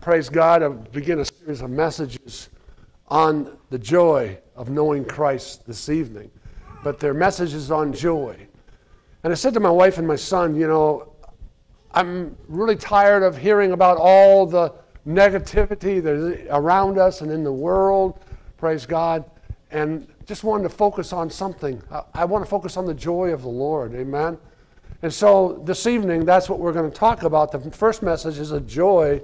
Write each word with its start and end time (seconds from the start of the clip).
praise 0.00 0.30
God, 0.30 0.62
I 0.62 0.68
begin 0.68 1.18
a 1.18 1.24
series 1.26 1.60
of 1.60 1.68
messages 1.68 2.48
on 3.08 3.58
the 3.68 3.78
joy 3.78 4.38
of 4.56 4.70
knowing 4.70 5.04
Christ 5.04 5.66
this 5.66 5.90
evening. 5.90 6.30
But 6.82 6.98
they're 6.98 7.12
messages 7.12 7.70
on 7.70 7.92
joy. 7.92 8.46
And 9.22 9.32
I 9.32 9.36
said 9.36 9.52
to 9.54 9.60
my 9.60 9.70
wife 9.70 9.98
and 9.98 10.08
my 10.08 10.16
son, 10.16 10.56
you 10.56 10.66
know, 10.66 11.12
I'm 11.92 12.34
really 12.48 12.76
tired 12.76 13.22
of 13.22 13.36
hearing 13.36 13.72
about 13.72 13.98
all 13.98 14.46
the 14.46 14.72
negativity 15.06 16.02
that's 16.02 16.48
around 16.50 16.98
us 16.98 17.20
and 17.20 17.30
in 17.30 17.44
the 17.44 17.52
world, 17.52 18.18
praise 18.56 18.86
God, 18.86 19.24
and 19.70 20.08
just 20.24 20.44
wanted 20.44 20.62
to 20.62 20.70
focus 20.70 21.12
on 21.12 21.28
something. 21.28 21.82
I 22.14 22.24
want 22.24 22.42
to 22.42 22.48
focus 22.48 22.78
on 22.78 22.86
the 22.86 22.94
joy 22.94 23.32
of 23.32 23.42
the 23.42 23.48
Lord, 23.48 23.94
amen? 23.94 24.38
And 25.02 25.12
so 25.12 25.62
this 25.64 25.86
evening, 25.86 26.24
that's 26.24 26.48
what 26.48 26.58
we're 26.58 26.72
going 26.72 26.90
to 26.90 26.96
talk 26.96 27.24
about. 27.24 27.52
The 27.52 27.70
first 27.70 28.02
message 28.02 28.38
is 28.38 28.52
a 28.52 28.60
joy 28.60 29.20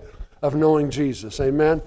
of 0.47 0.55
knowing 0.55 0.89
Jesus. 0.89 1.41
Amen. 1.41 1.83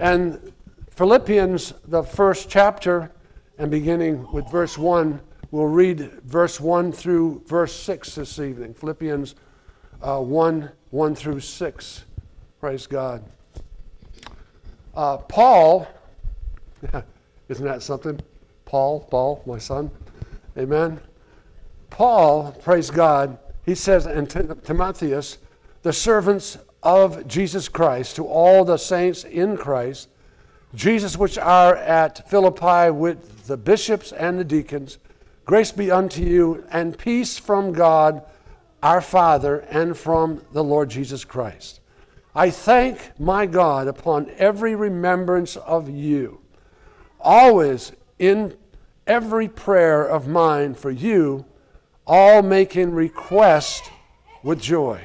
And 0.00 0.52
Philippians, 0.90 1.74
the 1.86 2.02
first 2.02 2.50
chapter, 2.50 3.12
and 3.58 3.70
beginning 3.70 4.30
with 4.32 4.50
verse 4.50 4.76
1, 4.76 5.20
we'll 5.52 5.66
read 5.66 6.00
verse 6.24 6.58
1 6.58 6.90
through 6.90 7.44
verse 7.46 7.72
6 7.72 8.16
this 8.16 8.40
evening. 8.40 8.74
Philippians 8.74 9.36
uh, 10.02 10.18
1 10.18 10.68
1 10.90 11.14
through 11.14 11.38
6. 11.38 12.04
Praise 12.58 12.88
God. 12.88 13.24
Uh, 14.96 15.18
Paul, 15.18 15.86
isn't 17.48 17.64
that 17.64 17.82
something? 17.84 18.20
Paul, 18.64 19.00
Paul, 19.10 19.42
my 19.46 19.58
son. 19.58 19.92
Amen. 20.58 21.00
Paul, 21.88 22.50
praise 22.50 22.90
God, 22.90 23.38
he 23.64 23.76
says 23.76 24.06
and 24.06 24.28
Timotheus, 24.64 25.38
the 25.82 25.92
servants 25.92 26.58
of 26.82 27.26
Jesus 27.28 27.68
Christ 27.68 28.16
to 28.16 28.26
all 28.26 28.64
the 28.64 28.76
saints 28.76 29.24
in 29.24 29.56
Christ, 29.56 30.08
Jesus 30.74 31.16
which 31.16 31.38
are 31.38 31.76
at 31.76 32.28
Philippi 32.28 32.90
with 32.90 33.46
the 33.46 33.56
bishops 33.56 34.12
and 34.12 34.38
the 34.38 34.44
deacons, 34.44 34.98
grace 35.44 35.72
be 35.72 35.90
unto 35.90 36.22
you 36.22 36.64
and 36.70 36.98
peace 36.98 37.38
from 37.38 37.72
God 37.72 38.22
our 38.82 39.00
Father 39.00 39.60
and 39.70 39.96
from 39.96 40.44
the 40.52 40.64
Lord 40.64 40.90
Jesus 40.90 41.24
Christ. 41.24 41.80
I 42.34 42.50
thank 42.50 43.18
my 43.20 43.46
God 43.46 43.86
upon 43.86 44.30
every 44.38 44.74
remembrance 44.74 45.56
of 45.56 45.88
you, 45.88 46.40
always 47.20 47.92
in 48.18 48.56
every 49.06 49.48
prayer 49.48 50.02
of 50.04 50.26
mine 50.26 50.74
for 50.74 50.90
you 50.90 51.44
all 52.06 52.42
making 52.42 52.92
request 52.92 53.84
with 54.42 54.60
joy. 54.60 55.00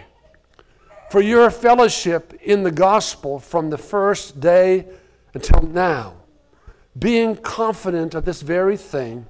For 1.10 1.22
your 1.22 1.50
fellowship 1.50 2.34
in 2.44 2.64
the 2.64 2.72
gospel 2.72 3.40
from 3.40 3.70
the 3.70 3.78
first 3.78 4.40
day 4.42 4.88
until 5.34 5.62
now, 5.62 6.16
being 7.00 7.36
confident 7.36 8.14
of 8.14 8.26
this 8.26 8.42
very 8.42 8.76
thing, 8.76 9.26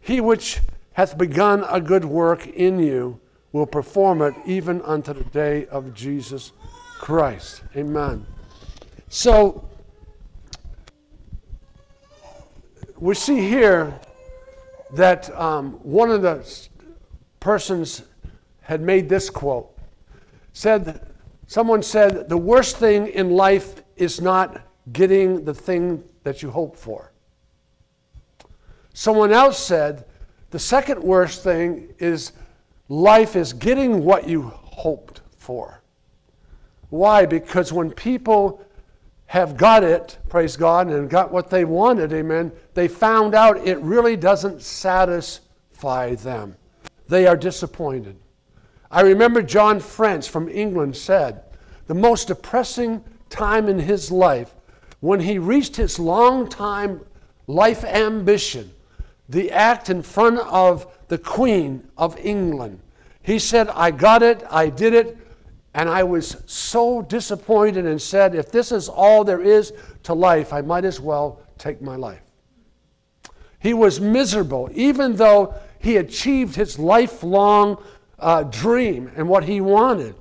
he 0.00 0.20
which 0.20 0.60
hath 0.94 1.18
begun 1.18 1.64
a 1.68 1.80
good 1.80 2.04
work 2.04 2.46
in 2.46 2.78
you 2.78 3.20
will 3.52 3.66
perform 3.66 4.22
it 4.22 4.34
even 4.46 4.80
unto 4.82 5.12
the 5.12 5.24
day 5.24 5.66
of 5.66 5.92
Jesus 5.92 6.52
Christ. 6.98 7.62
Amen. 7.76 8.26
So, 9.08 9.68
we 12.96 13.14
see 13.14 13.40
here 13.40 13.98
that 14.92 15.34
um, 15.38 15.72
one 15.82 16.10
of 16.10 16.22
the 16.22 16.46
persons 17.40 18.02
had 18.62 18.80
made 18.80 19.08
this 19.08 19.30
quote. 19.30 19.76
Said, 20.52 21.00
someone 21.50 21.82
said, 21.82 22.28
the 22.28 22.36
worst 22.36 22.76
thing 22.76 23.08
in 23.08 23.30
life 23.30 23.82
is 23.96 24.20
not 24.20 24.60
getting 24.92 25.44
the 25.44 25.52
thing 25.52 26.04
that 26.22 26.44
you 26.44 26.50
hope 26.52 26.76
for. 26.76 27.10
Someone 28.94 29.32
else 29.32 29.58
said, 29.58 30.04
the 30.50 30.60
second 30.60 31.02
worst 31.02 31.42
thing 31.42 31.92
is 31.98 32.30
life 32.88 33.34
is 33.34 33.52
getting 33.52 34.04
what 34.04 34.28
you 34.28 34.42
hoped 34.42 35.22
for. 35.38 35.82
Why? 36.90 37.26
Because 37.26 37.72
when 37.72 37.90
people 37.90 38.64
have 39.26 39.56
got 39.56 39.82
it, 39.82 40.20
praise 40.28 40.56
God, 40.56 40.86
and 40.86 41.10
got 41.10 41.32
what 41.32 41.50
they 41.50 41.64
wanted, 41.64 42.12
amen, 42.12 42.52
they 42.74 42.86
found 42.86 43.34
out 43.34 43.66
it 43.66 43.80
really 43.80 44.14
doesn't 44.14 44.62
satisfy 44.62 46.14
them 46.14 46.54
they 47.08 47.26
are 47.26 47.36
disappointed. 47.36 48.14
I 48.90 49.02
remember 49.02 49.42
John 49.42 49.80
French 49.80 50.28
from 50.28 50.48
England 50.48 50.96
said, 50.96 51.42
the 51.86 51.94
most 51.94 52.28
depressing 52.28 53.04
time 53.28 53.68
in 53.68 53.78
his 53.78 54.10
life 54.10 54.54
when 55.00 55.20
he 55.20 55.38
reached 55.38 55.76
his 55.76 55.98
long 55.98 56.48
time 56.48 57.00
life 57.46 57.84
ambition, 57.84 58.72
the 59.28 59.50
act 59.50 59.90
in 59.90 60.02
front 60.02 60.38
of 60.40 60.86
the 61.08 61.18
Queen 61.18 61.88
of 61.96 62.18
England. 62.18 62.80
He 63.22 63.38
said, 63.38 63.68
I 63.70 63.90
got 63.90 64.22
it, 64.22 64.42
I 64.50 64.68
did 64.68 64.92
it, 64.94 65.16
and 65.74 65.88
I 65.88 66.02
was 66.02 66.36
so 66.46 67.02
disappointed 67.02 67.86
and 67.86 68.00
said, 68.00 68.34
if 68.34 68.50
this 68.50 68.72
is 68.72 68.88
all 68.88 69.24
there 69.24 69.40
is 69.40 69.72
to 70.02 70.14
life, 70.14 70.52
I 70.52 70.62
might 70.62 70.84
as 70.84 71.00
well 71.00 71.40
take 71.58 71.80
my 71.80 71.96
life. 71.96 72.22
He 73.60 73.74
was 73.74 74.00
miserable, 74.00 74.68
even 74.72 75.16
though 75.16 75.54
he 75.78 75.96
achieved 75.96 76.56
his 76.56 76.78
lifelong 76.78 77.82
uh, 78.20 78.44
dream 78.44 79.10
and 79.16 79.28
what 79.28 79.44
he 79.44 79.60
wanted. 79.60 80.14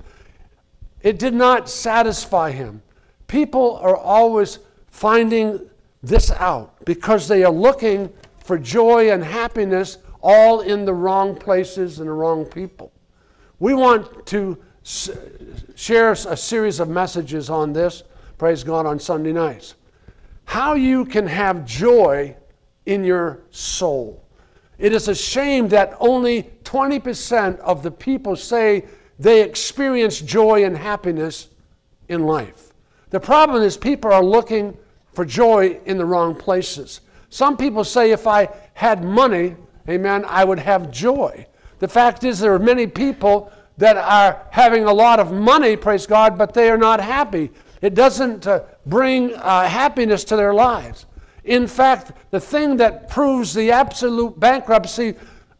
It 1.01 1.19
did 1.19 1.33
not 1.33 1.69
satisfy 1.69 2.51
him. 2.51 2.81
People 3.27 3.77
are 3.77 3.95
always 3.95 4.59
finding 4.87 5.69
this 6.01 6.31
out 6.31 6.83
because 6.85 7.27
they 7.27 7.43
are 7.43 7.51
looking 7.51 8.11
for 8.43 8.57
joy 8.57 9.11
and 9.11 9.23
happiness 9.23 9.97
all 10.21 10.61
in 10.61 10.85
the 10.85 10.93
wrong 10.93 11.35
places 11.35 11.99
and 11.99 12.07
the 12.07 12.13
wrong 12.13 12.45
people. 12.45 12.91
We 13.59 13.73
want 13.73 14.25
to 14.27 14.57
s- 14.83 15.09
share 15.75 16.11
a 16.11 16.37
series 16.37 16.79
of 16.79 16.89
messages 16.89 17.49
on 17.49 17.73
this, 17.73 18.03
praise 18.37 18.63
God, 18.63 18.85
on 18.85 18.99
Sunday 18.99 19.33
nights. 19.33 19.75
How 20.45 20.73
you 20.73 21.05
can 21.05 21.27
have 21.27 21.65
joy 21.65 22.35
in 22.85 23.03
your 23.03 23.41
soul. 23.51 24.25
It 24.79 24.93
is 24.93 25.09
a 25.09 25.15
shame 25.15 25.67
that 25.69 25.95
only 25.99 26.43
20% 26.63 27.59
of 27.59 27.83
the 27.83 27.91
people 27.91 28.35
say 28.35 28.85
they 29.19 29.43
experience 29.43 30.21
joy 30.21 30.63
and 30.63 30.77
happiness 30.77 31.49
in 32.07 32.23
life. 32.23 32.71
The 33.09 33.19
problem 33.19 33.61
is 33.61 33.75
people 33.75 34.11
are 34.11 34.23
looking 34.23 34.77
for 35.13 35.25
joy 35.25 35.79
in 35.85 35.97
the 35.97 36.05
wrong 36.05 36.33
places. 36.33 37.01
Some 37.29 37.57
people 37.57 37.83
say 37.83 38.11
if 38.11 38.25
I 38.25 38.49
had 38.73 39.03
money, 39.03 39.55
amen, 39.87 40.23
I 40.25 40.45
would 40.45 40.59
have 40.59 40.89
joy. 40.91 41.45
The 41.79 41.87
fact 41.87 42.23
is, 42.23 42.39
there 42.39 42.53
are 42.53 42.59
many 42.59 42.87
people 42.87 43.51
that 43.77 43.97
are 43.97 44.45
having 44.51 44.85
a 44.85 44.93
lot 44.93 45.19
of 45.19 45.31
money, 45.31 45.75
praise 45.75 46.05
God, 46.05 46.37
but 46.37 46.53
they 46.53 46.69
are 46.69 46.77
not 46.77 46.99
happy. 46.99 47.51
It 47.81 47.95
doesn't 47.95 48.45
uh, 48.45 48.63
bring 48.85 49.33
uh, 49.35 49.67
happiness 49.67 50.23
to 50.25 50.35
their 50.35 50.53
lives. 50.53 51.05
In 51.43 51.67
fact, 51.67 52.11
the 52.31 52.39
thing 52.39 52.77
that 52.77 53.09
proves 53.09 53.53
the 53.53 53.71
absolute 53.71 54.39
bankruptcy 54.39 55.15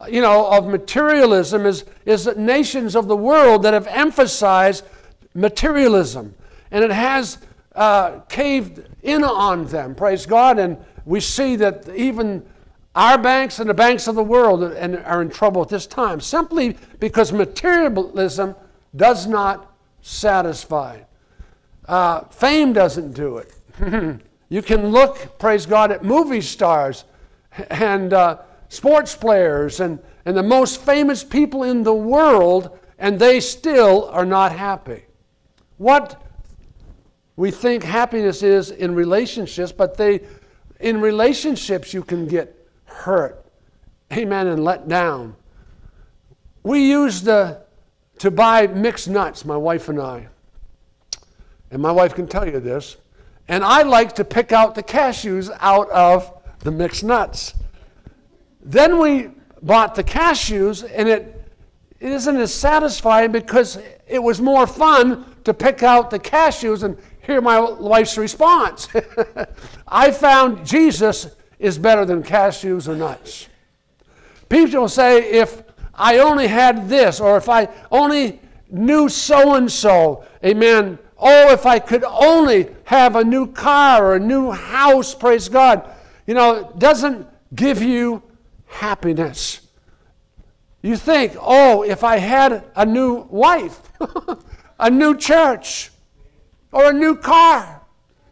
you 0.08 0.22
know, 0.22 0.46
of 0.50 0.66
materialism 0.66 1.66
is, 1.66 1.84
is 2.06 2.24
that 2.24 2.38
nations 2.38 2.96
of 2.96 3.06
the 3.06 3.16
world 3.16 3.62
that 3.62 3.74
have 3.74 3.86
emphasized 3.88 4.84
materialism. 5.34 6.34
And 6.70 6.84
it 6.84 6.90
has 6.90 7.38
uh, 7.74 8.20
caved 8.28 8.82
in 9.02 9.24
on 9.24 9.66
them, 9.66 9.94
praise 9.94 10.26
God. 10.26 10.58
And 10.58 10.78
we 11.04 11.20
see 11.20 11.56
that 11.56 11.88
even 11.94 12.46
our 12.94 13.18
banks 13.18 13.60
and 13.60 13.68
the 13.68 13.74
banks 13.74 14.08
of 14.08 14.14
the 14.14 14.22
world 14.22 14.62
are 14.62 15.22
in 15.22 15.30
trouble 15.30 15.62
at 15.62 15.68
this 15.68 15.86
time 15.86 16.20
simply 16.20 16.76
because 16.98 17.32
materialism 17.32 18.54
does 18.96 19.26
not 19.26 19.72
satisfy. 20.02 21.00
Uh, 21.86 22.22
fame 22.24 22.72
doesn't 22.72 23.12
do 23.12 23.38
it. 23.38 24.20
You 24.50 24.62
can 24.62 24.88
look, 24.88 25.38
praise 25.38 25.64
God, 25.64 25.92
at 25.92 26.04
movie 26.04 26.40
stars 26.40 27.04
and 27.70 28.12
uh, 28.12 28.38
sports 28.68 29.14
players 29.14 29.78
and, 29.78 30.00
and 30.24 30.36
the 30.36 30.42
most 30.42 30.82
famous 30.82 31.22
people 31.24 31.62
in 31.62 31.84
the 31.84 31.94
world, 31.94 32.76
and 32.98 33.18
they 33.18 33.38
still 33.38 34.10
are 34.10 34.26
not 34.26 34.52
happy. 34.52 35.04
What 35.78 36.20
we 37.36 37.52
think 37.52 37.84
happiness 37.84 38.42
is 38.42 38.72
in 38.72 38.94
relationships, 38.94 39.70
but 39.70 39.96
they, 39.96 40.20
in 40.80 41.00
relationships, 41.00 41.94
you 41.94 42.02
can 42.02 42.26
get 42.26 42.68
hurt, 42.84 43.46
amen, 44.12 44.48
and 44.48 44.64
let 44.64 44.88
down. 44.88 45.36
We 46.64 46.90
used 46.90 47.24
to, 47.26 47.62
to 48.18 48.30
buy 48.32 48.66
mixed 48.66 49.08
nuts, 49.08 49.44
my 49.44 49.56
wife 49.56 49.88
and 49.88 50.00
I. 50.00 50.28
And 51.70 51.80
my 51.80 51.92
wife 51.92 52.14
can 52.16 52.26
tell 52.26 52.46
you 52.46 52.58
this. 52.58 52.96
And 53.50 53.64
I 53.64 53.82
like 53.82 54.14
to 54.14 54.24
pick 54.24 54.52
out 54.52 54.76
the 54.76 54.82
cashews 54.82 55.50
out 55.58 55.90
of 55.90 56.32
the 56.60 56.70
mixed 56.70 57.02
nuts. 57.02 57.54
Then 58.62 59.00
we 59.00 59.30
bought 59.60 59.96
the 59.96 60.04
cashews, 60.04 60.88
and 60.88 61.08
it, 61.08 61.50
it 61.98 62.12
isn't 62.12 62.36
as 62.36 62.54
satisfying 62.54 63.32
because 63.32 63.76
it 64.06 64.22
was 64.22 64.40
more 64.40 64.68
fun 64.68 65.24
to 65.42 65.52
pick 65.52 65.82
out 65.82 66.10
the 66.10 66.18
cashews 66.20 66.84
and 66.84 66.96
hear 67.22 67.40
my 67.40 67.58
wife's 67.58 68.16
response. 68.16 68.86
I 69.88 70.12
found 70.12 70.64
Jesus 70.64 71.34
is 71.58 71.76
better 71.76 72.04
than 72.04 72.22
cashews 72.22 72.86
or 72.86 72.94
nuts. 72.94 73.48
People 74.48 74.88
say, 74.88 75.28
if 75.28 75.64
I 75.92 76.18
only 76.18 76.46
had 76.46 76.88
this, 76.88 77.18
or 77.18 77.36
if 77.36 77.48
I 77.48 77.68
only 77.90 78.38
knew 78.70 79.08
so 79.08 79.56
and 79.56 79.70
so, 79.70 80.24
amen. 80.44 81.00
Oh, 81.20 81.52
if 81.52 81.66
I 81.66 81.78
could 81.78 82.02
only 82.04 82.68
have 82.84 83.14
a 83.14 83.22
new 83.22 83.46
car 83.46 84.06
or 84.06 84.14
a 84.16 84.20
new 84.20 84.50
house, 84.50 85.14
praise 85.14 85.48
God. 85.48 85.88
You 86.26 86.34
know, 86.34 86.54
it 86.54 86.78
doesn't 86.78 87.28
give 87.54 87.82
you 87.82 88.22
happiness. 88.66 89.60
You 90.82 90.96
think, 90.96 91.36
oh, 91.38 91.82
if 91.82 92.02
I 92.02 92.16
had 92.16 92.64
a 92.74 92.86
new 92.86 93.26
wife, 93.30 93.80
a 94.80 94.90
new 94.90 95.16
church, 95.16 95.90
or 96.72 96.90
a 96.90 96.92
new 96.92 97.16
car. 97.16 97.82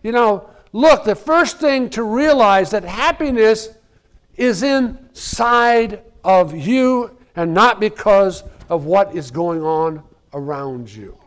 You 0.03 0.13
know, 0.13 0.49
look, 0.73 1.05
the 1.05 1.15
first 1.15 1.59
thing 1.59 1.91
to 1.91 2.03
realize 2.03 2.71
that 2.71 2.85
happiness 2.85 3.69
is 4.37 4.63
inside 4.63 6.01
of 6.25 6.57
you 6.57 7.17
and 7.37 7.53
not 7.53 7.81
because 7.81 8.45
of 8.69 8.85
what 8.85 9.15
is 9.15 9.31
going 9.31 9.63
on 9.63 10.03
around 10.33 10.91
you. 10.91 11.19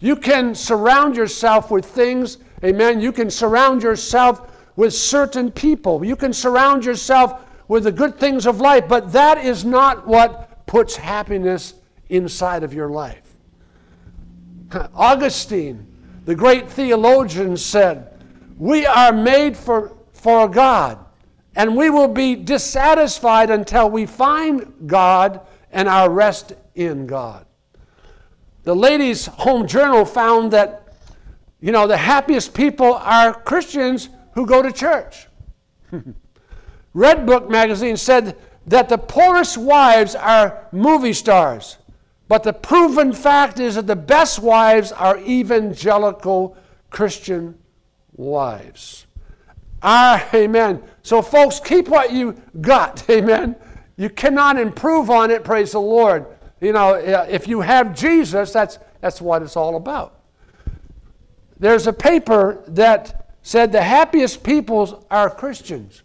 You 0.00 0.16
can 0.16 0.54
surround 0.54 1.14
yourself 1.14 1.70
with 1.70 1.84
things, 1.84 2.38
amen. 2.64 3.00
You 3.00 3.12
can 3.12 3.30
surround 3.30 3.82
yourself 3.82 4.56
with 4.76 4.94
certain 4.94 5.50
people. 5.52 6.02
You 6.04 6.16
can 6.16 6.32
surround 6.32 6.84
yourself 6.86 7.46
with 7.68 7.84
the 7.84 7.92
good 7.92 8.18
things 8.18 8.46
of 8.46 8.60
life, 8.60 8.88
but 8.88 9.12
that 9.12 9.44
is 9.44 9.64
not 9.64 10.06
what 10.06 10.66
puts 10.66 10.96
happiness 10.96 11.74
inside 12.08 12.62
of 12.62 12.72
your 12.72 12.88
life. 12.88 13.36
Augustine, 14.94 15.86
the 16.24 16.34
great 16.34 16.70
theologian, 16.70 17.56
said, 17.56 18.18
We 18.58 18.86
are 18.86 19.12
made 19.12 19.56
for, 19.56 19.96
for 20.12 20.48
God, 20.48 20.98
and 21.56 21.76
we 21.76 21.90
will 21.90 22.08
be 22.08 22.36
dissatisfied 22.36 23.50
until 23.50 23.90
we 23.90 24.06
find 24.06 24.72
God 24.86 25.40
and 25.72 25.88
our 25.88 26.08
rest 26.08 26.54
in 26.74 27.06
God. 27.06 27.44
The 28.62 28.74
Ladies' 28.74 29.26
Home 29.26 29.66
Journal 29.66 30.04
found 30.04 30.52
that, 30.52 30.94
you 31.60 31.72
know, 31.72 31.86
the 31.86 31.96
happiest 31.96 32.52
people 32.54 32.94
are 32.94 33.32
Christians 33.32 34.10
who 34.34 34.46
go 34.46 34.62
to 34.62 34.70
church. 34.70 35.26
Redbook 36.94 37.48
magazine 37.48 37.96
said 37.96 38.36
that 38.66 38.88
the 38.88 38.98
poorest 38.98 39.56
wives 39.56 40.14
are 40.14 40.66
movie 40.72 41.12
stars, 41.12 41.78
but 42.28 42.42
the 42.42 42.52
proven 42.52 43.12
fact 43.12 43.58
is 43.60 43.76
that 43.76 43.86
the 43.86 43.96
best 43.96 44.40
wives 44.40 44.92
are 44.92 45.18
evangelical 45.18 46.56
Christian 46.90 47.58
wives. 48.12 49.06
Ah, 49.82 50.28
amen. 50.34 50.82
So, 51.02 51.22
folks, 51.22 51.58
keep 51.60 51.88
what 51.88 52.12
you 52.12 52.36
got, 52.60 53.02
amen. 53.10 53.56
You 53.96 54.10
cannot 54.10 54.58
improve 54.58 55.10
on 55.10 55.30
it, 55.30 55.44
praise 55.44 55.72
the 55.72 55.80
Lord. 55.80 56.26
You 56.60 56.72
know, 56.72 56.94
if 56.94 57.48
you 57.48 57.60
have 57.60 57.94
Jesus, 57.94 58.52
that's, 58.52 58.78
that's 59.00 59.20
what 59.20 59.42
it's 59.42 59.56
all 59.56 59.76
about. 59.76 60.20
There's 61.58 61.86
a 61.86 61.92
paper 61.92 62.62
that 62.68 63.34
said 63.42 63.72
the 63.72 63.82
happiest 63.82 64.42
peoples 64.42 64.94
are 65.10 65.30
Christians 65.30 66.02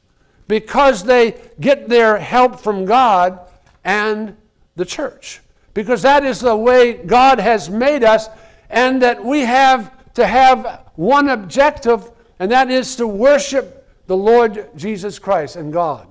because 0.48 1.04
they 1.04 1.42
get 1.60 1.90
their 1.90 2.18
help 2.18 2.60
from 2.60 2.86
God 2.86 3.40
and 3.84 4.36
the 4.76 4.86
church. 4.86 5.42
Because 5.74 6.02
that 6.04 6.24
is 6.24 6.40
the 6.40 6.56
way 6.56 6.94
God 6.94 7.40
has 7.40 7.70
made 7.70 8.04
us, 8.04 8.30
and 8.70 9.02
that 9.02 9.24
we 9.24 9.42
have 9.42 9.92
to 10.14 10.26
have 10.26 10.86
one 10.96 11.30
objective, 11.30 12.10
and 12.40 12.50
that 12.52 12.72
is 12.72 12.96
to 12.96 13.08
worship 13.08 13.86
the 14.08 14.16
Lord 14.16 14.70
Jesus 14.76 15.20
Christ 15.20 15.58
and 15.58 15.74
God. 15.74 16.08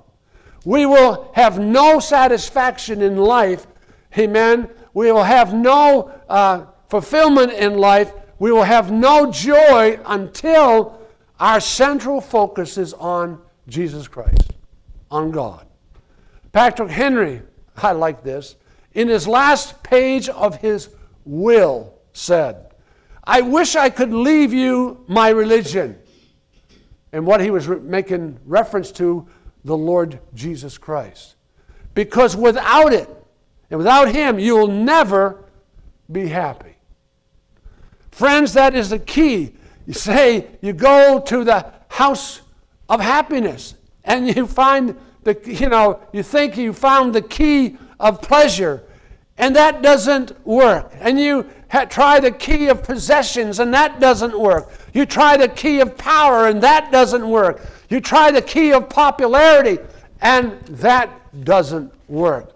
We 0.65 0.85
will 0.87 1.31
have 1.35 1.59
no 1.59 1.99
satisfaction 2.01 3.01
in 3.01 3.17
life, 3.17 3.67
amen. 4.17 4.69
We 4.93 5.11
will 5.13 5.25
have 5.25 5.53
no 5.53 6.13
uh, 6.29 6.67
fulfillment 6.89 7.53
in 7.53 7.79
life. 7.79 8.13
We 8.39 8.53
will 8.53 8.65
have 8.65 8.93
no 8.93 9.31
joy 9.31 9.99
until 10.07 11.01
our 11.41 11.61
central 11.61 12.21
focus 12.21 12.79
is 12.79 12.93
on 12.95 13.41
Jesus 13.69 14.09
Christ, 14.09 14.53
on 15.11 15.31
God. 15.31 15.67
Patrick 16.53 16.91
Henry, 16.91 17.43
I 17.77 17.93
like 17.93 18.23
this, 18.23 18.57
in 18.93 19.09
his 19.09 19.27
last 19.27 19.83
page 19.83 20.29
of 20.29 20.57
his 20.59 20.91
will 21.25 21.95
said, 22.13 22.73
I 23.25 23.41
wish 23.41 23.75
I 23.75 23.91
could 23.91 24.13
leave 24.13 24.53
you 24.53 25.05
my 25.09 25.31
religion. 25.31 25.99
And 27.13 27.27
what 27.27 27.41
he 27.41 27.51
was 27.51 27.67
re- 27.67 27.81
making 27.81 28.39
reference 28.45 28.93
to, 28.93 29.27
the 29.65 29.77
Lord 29.77 30.21
Jesus 30.35 30.77
Christ. 30.79 31.37
Because 31.95 32.37
without 32.37 32.93
it, 32.93 33.09
and 33.71 33.79
without 33.79 34.13
him, 34.13 34.39
you'll 34.39 34.69
never 34.69 35.45
be 36.11 36.29
happy. 36.29 36.77
Friends, 38.11 38.53
that 38.53 38.75
is 38.75 38.91
the 38.91 38.99
key. 38.99 39.55
You 39.87 39.95
say 39.95 40.47
you 40.61 40.73
go 40.73 41.21
to 41.21 41.45
the 41.45 41.73
house 41.89 42.41
of 42.89 43.01
happiness. 43.01 43.75
And 44.05 44.35
you 44.35 44.47
find 44.47 44.97
the, 45.23 45.39
you 45.45 45.69
know, 45.69 46.01
you 46.13 46.23
think 46.23 46.57
you 46.57 46.73
found 46.73 47.15
the 47.15 47.23
key 47.23 47.79
of 47.99 48.21
pleasure, 48.21 48.83
and 49.39 49.57
that 49.57 49.83
doesn't 49.83 50.47
work. 50.47 50.93
And 51.01 51.19
you 51.19 51.49
ha- 51.71 51.87
try 51.87 52.21
the 52.21 52.31
key 52.31 52.69
of 52.69 52.83
possessions, 52.83 53.59
and 53.59 53.73
that 53.73 54.01
doesn't 54.01 54.39
work. 54.39 54.71
You 54.93 55.07
try 55.07 55.37
the 55.37 55.49
key 55.49 55.81
of 55.81 55.97
power, 55.97 56.49
and 56.49 56.63
that 56.63 56.93
doesn't 56.93 57.27
work. 57.27 57.63
You 57.89 58.01
try 58.01 58.31
the 58.31 58.43
key 58.43 58.73
of 58.73 58.91
popularity, 58.91 59.79
and 60.21 60.61
that 60.67 61.11
doesn't 61.45 61.93
work. 62.09 62.54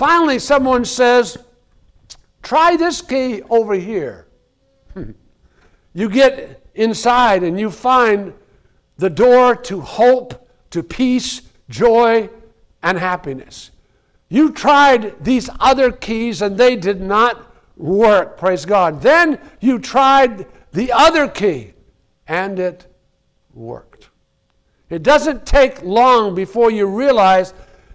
Finally, 0.00 0.38
someone 0.38 0.82
says, 0.82 1.36
Try 2.42 2.74
this 2.74 3.02
key 3.02 3.42
over 3.50 3.74
here. 3.74 4.28
you 5.92 6.08
get 6.08 6.66
inside 6.74 7.42
and 7.42 7.60
you 7.60 7.70
find 7.70 8.32
the 8.96 9.10
door 9.10 9.54
to 9.54 9.82
hope, 9.82 10.48
to 10.70 10.82
peace, 10.82 11.42
joy, 11.68 12.30
and 12.82 12.98
happiness. 12.98 13.72
You 14.30 14.52
tried 14.52 15.22
these 15.22 15.50
other 15.60 15.92
keys 15.92 16.40
and 16.40 16.56
they 16.56 16.76
did 16.76 17.02
not 17.02 17.54
work, 17.76 18.38
praise 18.38 18.64
God. 18.64 19.02
Then 19.02 19.38
you 19.60 19.78
tried 19.78 20.46
the 20.72 20.92
other 20.92 21.28
key 21.28 21.74
and 22.26 22.58
it 22.58 22.86
worked. 23.52 24.08
It 24.88 25.02
doesn't 25.02 25.44
take 25.44 25.82
long 25.82 26.34
before 26.34 26.70
you 26.70 26.86
realize 26.86 27.52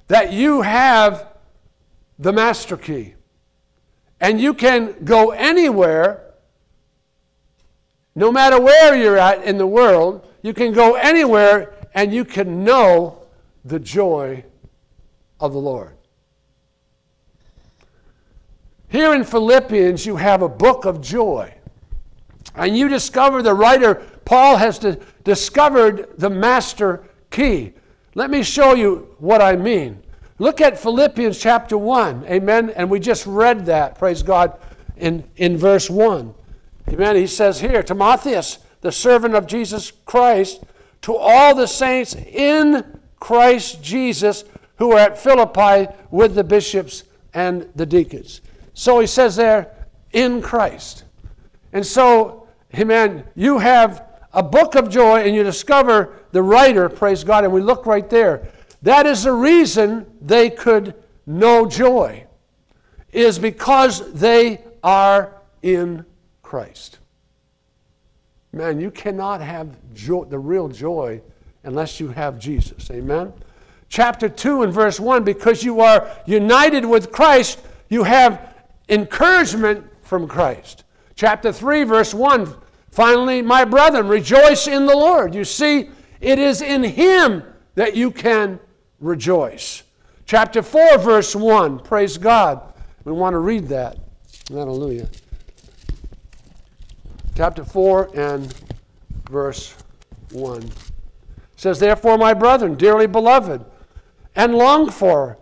that 0.08 0.32
you 0.32 0.62
have 0.62 1.32
the 2.17 2.34
master 2.34 2.77
key. 2.77 3.15
And 4.19 4.39
you 4.39 4.53
can 4.53 5.03
go 5.03 5.31
anywhere, 5.31 6.34
no 8.15 8.31
matter 8.31 8.60
where 8.60 8.95
you're 8.95 9.17
at 9.17 9.43
in 9.43 9.57
the 9.57 9.67
world, 9.67 10.27
you 10.41 10.53
can 10.53 10.72
go 10.72 10.95
anywhere 10.95 11.74
and 11.93 12.13
you 12.13 12.25
can 12.25 12.63
know 12.63 13.24
the 13.63 13.79
joy 13.79 14.45
of 15.39 15.53
the 15.53 15.60
Lord. 15.60 15.95
Here 18.88 19.13
in 19.13 19.24
Philippians, 19.24 20.05
you 20.05 20.15
have 20.15 20.41
a 20.41 20.50
book 20.50 20.86
of 20.86 21.01
joy. 21.01 21.53
And 22.55 22.77
you 22.77 22.88
discover 22.88 23.41
the 23.41 23.53
writer, 23.53 23.95
Paul, 24.24 24.55
has 24.55 24.79
discovered 25.24 26.17
the 26.17 26.29
master 26.29 27.03
key. 27.29 27.74
Let 28.13 28.29
me 28.29 28.43
show 28.43 28.75
you 28.75 29.15
what 29.19 29.41
I 29.41 29.57
mean. 29.57 30.01
Look 30.38 30.60
at 30.60 30.77
Philippians 30.77 31.39
chapter 31.39 31.77
1. 31.77 32.25
Amen. 32.25 32.70
And 32.72 32.89
we 32.89 33.00
just 33.00 33.25
read 33.25 33.65
that, 33.68 33.98
praise 33.98 34.22
God, 34.22 34.60
in, 34.98 35.24
in 35.38 35.58
verse 35.58 35.89
1. 35.89 36.34
Amen. 36.89 37.15
He 37.15 37.27
says 37.27 37.60
here, 37.60 37.82
Timotheus, 37.82 38.60
the 38.82 38.92
servant 38.92 39.34
of 39.34 39.48
Jesus 39.48 39.92
Christ, 40.06 40.63
to 41.04 41.15
all 41.15 41.56
the 41.56 41.68
saints 41.68 42.15
in 42.15 43.00
Christ 43.20 43.82
Jesus 43.82 44.44
who 44.77 44.92
are 44.92 45.00
at 45.00 45.18
Philippi 45.18 45.92
with 46.12 46.36
the 46.36 46.44
bishops 46.44 47.04
and 47.34 47.70
the 47.75 47.86
deacons. 47.86 48.42
So 48.74 49.00
he 49.00 49.08
says 49.08 49.36
there, 49.36 49.74
in 50.12 50.42
Christ. 50.42 51.06
And 51.72 51.86
so, 51.86 52.48
amen, 52.74 53.25
you 53.36 53.60
have 53.60 54.06
a 54.34 54.44
book 54.44 54.75
of 54.75 54.89
joy 54.89 55.22
and 55.22 55.34
you 55.34 55.44
discover 55.44 56.20
the 56.32 56.44
writer, 56.44 56.89
praise 56.89 57.24
God, 57.24 57.46
and 57.46 57.54
we 57.54 57.62
look 57.62 57.86
right 57.86 58.10
there. 58.10 58.50
That 58.86 59.08
is 59.08 59.24
the 59.24 59.32
reason 59.32 60.06
they 60.22 60.51
could 60.51 60.94
know 61.25 61.65
joy, 61.65 62.27
is 63.12 63.39
because 63.39 64.13
they 64.13 64.63
are 64.84 65.42
in 65.63 66.06
Christ. 66.44 67.00
Man, 68.54 68.80
you 68.80 68.92
cannot 68.92 69.42
have 69.42 69.75
joy, 69.96 70.25
the 70.25 70.38
real 70.38 70.68
joy 70.68 71.20
unless 71.63 72.00
you 72.00 72.10
have 72.10 72.38
Jesus. 72.38 72.92
Amen? 72.92 73.34
Chapter 73.89 74.30
2 74.30 74.62
and 74.62 74.72
verse 74.72 75.00
1 75.00 75.24
because 75.24 75.63
you 75.63 75.80
are 75.80 76.08
united 76.27 76.86
with 76.86 77.12
Christ, 77.12 77.62
you 77.89 78.04
have 78.04 78.54
encouragement 78.88 79.84
from 80.04 80.27
Christ. 80.27 80.84
Chapter 81.15 81.51
3, 81.51 81.86
verse 81.86 82.13
1 82.13 82.54
Finally, 82.92 83.42
my 83.42 83.65
brethren, 83.65 84.08
rejoice 84.08 84.68
in 84.68 84.86
the 84.86 84.96
Lord. 84.96 85.34
You 85.34 85.44
see, 85.44 85.89
it 86.22 86.38
is 86.38 86.62
in 86.62 86.84
Him 86.84 87.42
that 87.74 87.96
you 87.96 88.12
can 88.12 88.60
rejoice. 89.00 89.84
Chapter 90.25 90.62
4, 90.62 90.98
verse 90.98 91.36
1. 91.36 91.80
Praise 91.80 92.18
God. 92.18 92.74
We 93.04 93.12
want 93.12 93.34
to 93.34 93.40
read 93.40 93.68
that. 93.68 93.98
Hallelujah. 94.50 95.10
Chapter 97.36 97.64
4 97.64 98.12
and 98.18 98.54
verse 99.30 99.75
1. 100.32 100.64
It 100.64 100.72
says, 101.56 101.80
Therefore, 101.80 102.18
my 102.18 102.34
brethren, 102.34 102.75
dearly 102.75 103.08
beloved, 103.08 103.64
and 104.36 104.56
longed 104.56 104.94
for, 104.94 105.38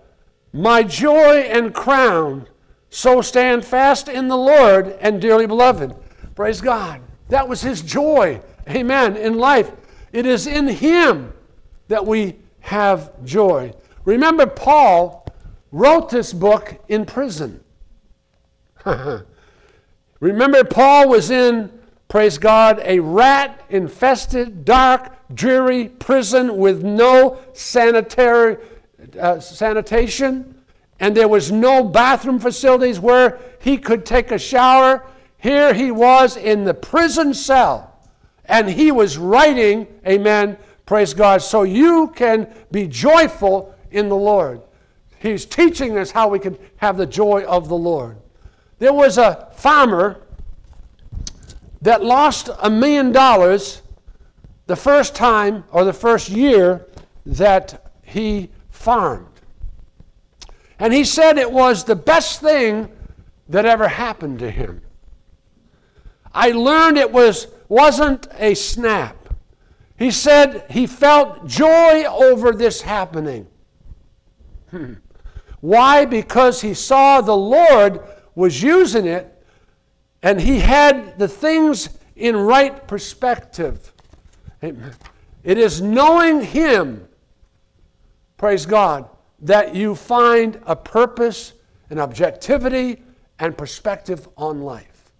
my 0.52 0.84
joy 0.84 1.38
and 1.40 1.74
crown, 1.74 2.48
so 2.90 3.22
stand 3.22 3.66
fast 3.66 4.08
in 4.08 4.28
the 4.28 4.38
Lord 4.38 4.98
and 5.02 5.22
dearly 5.22 5.48
beloved. 5.48 5.96
Praise 6.36 6.62
God. 6.62 7.02
That 7.30 7.48
was 7.48 7.62
his 7.62 7.82
joy. 7.82 8.42
Amen. 8.70 9.18
In 9.18 9.38
life, 9.38 9.72
it 10.12 10.26
is 10.26 10.46
in 10.46 10.68
him 10.68 11.34
that 11.88 12.06
we 12.06 12.36
have 12.63 13.12
joy. 13.25 13.74
Remember, 14.05 14.48
Paul 14.48 15.27
wrote 15.72 16.10
this 16.10 16.32
book 16.32 16.79
in 16.88 17.05
prison. 17.05 17.62
Remember, 20.20 20.63
Paul 20.63 21.10
was 21.10 21.29
in, 21.29 21.72
praise 22.08 22.38
God, 22.38 22.82
a 22.86 23.00
rat 23.00 23.62
infested, 23.70 24.63
dark, 24.63 25.12
dreary 25.34 25.89
prison 25.89 26.58
with 26.58 26.84
no 26.84 27.39
sanitary 27.51 28.58
uh, 29.20 29.41
sanitation, 29.41 30.55
and 31.01 31.17
there 31.17 31.27
was 31.27 31.51
no 31.51 31.84
bathroom 31.84 32.39
facilities 32.39 33.00
where 33.00 33.39
he 33.60 33.77
could 33.77 34.05
take 34.05 34.32
a 34.32 34.39
shower. 34.39 35.05
Here 35.38 35.74
he 35.74 35.91
was 35.91 36.38
in 36.38 36.63
the 36.63 36.74
prison 36.74 37.34
cell, 37.34 38.00
and 38.46 38.70
he 38.70 38.89
was 38.89 39.17
writing, 39.17 39.88
amen, 40.08 40.58
praise 40.86 41.13
God, 41.13 41.42
so 41.42 41.63
you 41.63 42.12
can 42.16 42.54
be 42.72 42.88
joyful 42.88 43.74
in 43.92 44.10
the 44.10 44.16
Lord. 44.16 44.62
He's 45.20 45.46
teaching 45.46 45.98
us 45.98 46.12
how 46.12 46.28
we 46.28 46.40
can 46.40 46.58
have 46.78 46.98
the 46.98 47.06
joy 47.06 47.44
of 47.46 47.70
the 47.70 47.78
Lord. 47.78 48.18
There 48.80 48.94
was 48.94 49.18
a 49.18 49.50
farmer 49.56 50.22
that 51.82 52.04
lost 52.04 52.50
a 52.62 52.70
million 52.70 53.12
dollars 53.12 53.82
the 54.68 54.75
first 54.75 55.16
time 55.16 55.63
or 55.72 55.84
the 55.84 55.94
first 55.94 56.30
year 56.30 56.88
that 57.25 57.92
he 58.02 58.50
farmed. 58.70 59.28
And 60.80 60.94
he 60.94 61.04
said 61.04 61.38
it 61.38 61.52
was 61.52 61.84
the 61.84 61.96
best 61.96 62.42
thing 62.42 62.90
that 63.50 63.66
ever 63.66 63.88
happened 63.88 64.40
to 64.40 64.52
him. 64.52 64.82
I 66.34 66.52
learned 66.52 66.98
it 66.98 67.12
was, 67.12 67.48
wasn't 67.70 68.28
a 68.38 68.56
snap. 68.56 69.23
He 69.98 70.12
said 70.12 70.66
he 70.70 70.88
felt 70.88 71.46
joy 71.46 72.04
over 72.06 72.52
this 72.52 72.82
happening. 72.82 73.48
Hmm. 74.72 74.94
Why? 75.60 76.06
Because 76.06 76.62
he 76.62 76.74
saw 76.74 77.22
the 77.22 77.38
Lord 77.38 78.02
was 78.36 78.62
using 78.62 79.06
it 79.06 79.44
and 80.22 80.42
he 80.42 80.60
had 80.60 81.18
the 81.20 81.28
things 81.28 81.90
in 82.16 82.36
right 82.36 82.88
perspective. 82.88 83.94
It 84.62 85.58
is 85.58 85.82
knowing 85.82 86.42
him 86.42 87.08
praise 88.44 88.66
God, 88.66 89.08
that 89.40 89.74
you 89.74 89.96
find 89.96 90.60
a 90.66 90.76
purpose, 90.76 91.54
an 91.90 91.98
objectivity, 91.98 93.02
and 93.40 93.58
perspective 93.58 94.28
on 94.36 94.62
life. 94.62 95.14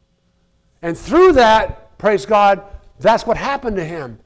And 0.82 0.98
through 0.98 1.32
that, 1.32 1.98
praise 1.98 2.26
God, 2.26 2.62
that's 3.00 3.26
what 3.26 3.38
happened 3.38 3.78
to 3.78 3.86
him. 3.86 4.20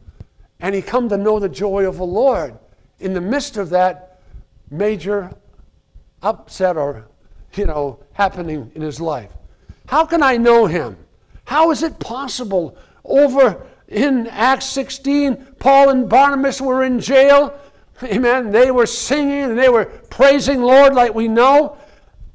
And 0.59 0.73
he 0.73 0.81
come 0.81 1.09
to 1.09 1.17
know 1.17 1.39
the 1.39 1.49
joy 1.49 1.85
of 1.85 1.97
the 1.97 2.05
Lord 2.05 2.57
in 2.99 3.13
the 3.13 3.21
midst 3.21 3.57
of 3.57 3.69
that 3.69 4.19
major 4.71 5.31
upset 6.21 6.77
or, 6.77 7.07
you 7.53 7.65
know, 7.65 7.99
happening 8.13 8.71
in 8.75 8.81
his 8.81 8.99
life. 8.99 9.31
How 9.87 10.05
can 10.05 10.23
I 10.23 10.37
know 10.37 10.65
him? 10.65 10.97
How 11.45 11.71
is 11.71 11.83
it 11.83 11.99
possible? 11.99 12.77
Over 13.05 13.65
in 13.87 14.27
Acts 14.27 14.65
16, 14.65 15.35
Paul 15.59 15.89
and 15.89 16.09
Barnabas 16.09 16.59
were 16.59 16.83
in 16.83 16.99
jail 16.99 17.57
Amen. 18.03 18.51
They 18.51 18.69
were 18.69 18.85
singing 18.85 19.43
and 19.43 19.57
they 19.57 19.69
were 19.69 19.85
praising 19.85 20.61
Lord 20.61 20.93
like 20.93 21.15
we 21.15 21.27
know. 21.27 21.77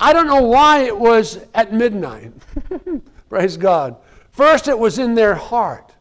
I 0.01 0.13
don't 0.13 0.27
know 0.27 0.43
why 0.43 0.81
it 0.81 0.99
was 0.99 1.39
at 1.55 1.73
midnight. 1.73 2.33
Praise 3.29 3.57
God. 3.57 3.97
First, 4.33 4.67
it 4.67 4.79
was 4.79 4.99
in 4.99 5.15
their 5.15 5.35
heart. 5.35 5.92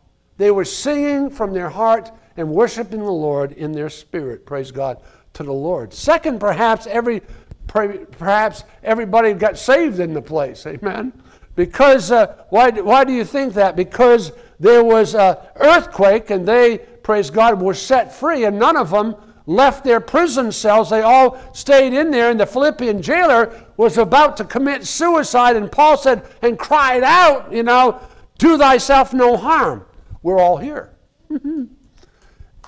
They 0.41 0.49
were 0.49 0.65
singing 0.65 1.29
from 1.29 1.53
their 1.53 1.69
heart 1.69 2.09
and 2.35 2.49
worshiping 2.49 3.01
the 3.01 3.11
Lord 3.11 3.51
in 3.51 3.73
their 3.73 3.91
spirit. 3.91 4.43
Praise 4.43 4.71
God 4.71 4.99
to 5.33 5.43
the 5.43 5.53
Lord. 5.53 5.93
Second, 5.93 6.39
perhaps 6.39 6.87
every 6.87 7.21
perhaps 7.67 8.63
everybody 8.81 9.33
got 9.33 9.55
saved 9.59 9.99
in 9.99 10.15
the 10.15 10.21
place. 10.21 10.65
Amen. 10.65 11.13
Because 11.55 12.09
uh, 12.09 12.43
why, 12.49 12.71
why 12.71 13.03
do 13.03 13.13
you 13.13 13.23
think 13.23 13.53
that? 13.53 13.75
Because 13.75 14.31
there 14.59 14.83
was 14.83 15.13
an 15.13 15.37
earthquake 15.57 16.31
and 16.31 16.43
they, 16.47 16.79
praise 17.03 17.29
God, 17.29 17.61
were 17.61 17.75
set 17.75 18.11
free, 18.11 18.45
and 18.45 18.57
none 18.57 18.77
of 18.77 18.89
them 18.89 19.15
left 19.45 19.83
their 19.83 19.99
prison 19.99 20.51
cells. 20.51 20.89
They 20.89 21.03
all 21.03 21.39
stayed 21.53 21.93
in 21.93 22.09
there, 22.09 22.31
and 22.31 22.39
the 22.39 22.47
Philippian 22.47 23.03
jailer 23.03 23.63
was 23.77 23.99
about 23.99 24.37
to 24.37 24.45
commit 24.45 24.87
suicide. 24.87 25.55
And 25.55 25.71
Paul 25.71 25.97
said, 25.97 26.25
and 26.41 26.57
cried 26.57 27.03
out, 27.03 27.53
you 27.53 27.61
know, 27.61 28.01
do 28.39 28.57
thyself 28.57 29.13
no 29.13 29.37
harm. 29.37 29.85
We're 30.21 30.39
all 30.39 30.57
here. 30.57 30.93
Mm-hmm. 31.29 31.63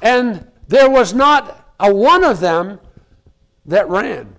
and 0.01 0.47
there 0.69 0.89
was 0.89 1.13
not 1.13 1.73
a 1.79 1.93
one 1.93 2.23
of 2.23 2.39
them 2.39 2.79
that 3.65 3.89
ran. 3.89 4.35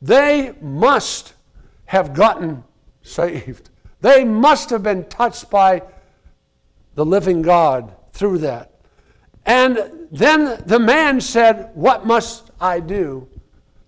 They 0.00 0.54
must 0.60 1.34
have 1.86 2.14
gotten 2.14 2.64
saved. 3.02 3.70
They 4.00 4.24
must 4.24 4.70
have 4.70 4.82
been 4.82 5.04
touched 5.04 5.50
by 5.50 5.82
the 6.94 7.04
living 7.04 7.42
God 7.42 7.94
through 8.12 8.38
that. 8.38 8.70
And 9.46 10.08
then 10.10 10.62
the 10.66 10.78
man 10.78 11.20
said, 11.20 11.70
What 11.74 12.06
must 12.06 12.50
I 12.60 12.80
do 12.80 13.28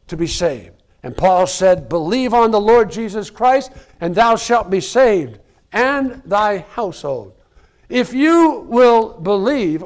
to 0.09 0.17
be 0.17 0.27
saved? 0.27 0.83
And 1.03 1.17
Paul 1.17 1.47
said, 1.47 1.89
Believe 1.89 2.35
on 2.35 2.51
the 2.51 2.61
Lord 2.61 2.91
Jesus 2.91 3.31
Christ, 3.31 3.73
and 4.01 4.15
thou 4.15 4.37
shalt 4.37 4.71
be 4.71 4.81
saved, 4.81 5.39
and 5.73 6.23
thy 6.25 6.59
household. 6.59 7.36
If 7.89 8.13
you 8.13 8.67
will 8.69 9.19
believe, 9.21 9.85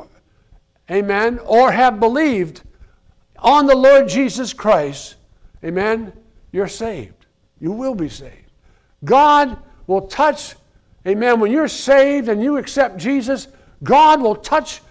amen, 0.91 1.39
or 1.45 1.73
have 1.73 2.01
believed 2.01 2.63
on 3.39 3.67
the 3.67 3.77
Lord 3.77 4.09
Jesus 4.09 4.53
Christ, 4.53 5.17
amen, 5.63 6.13
you're 6.53 6.69
saved. 6.69 7.27
You 7.61 7.73
will 7.73 7.95
be 7.95 8.09
saved. 8.09 8.51
God 9.05 9.57
will 9.87 10.03
touch, 10.03 10.57
amen, 11.07 11.41
when 11.41 11.53
you're 11.53 11.69
saved 11.69 12.29
and 12.29 12.43
you 12.43 12.57
accept 12.57 12.97
Jesus, 12.97 13.49
God 13.83 14.21
will 14.21 14.37
touch 14.37 14.83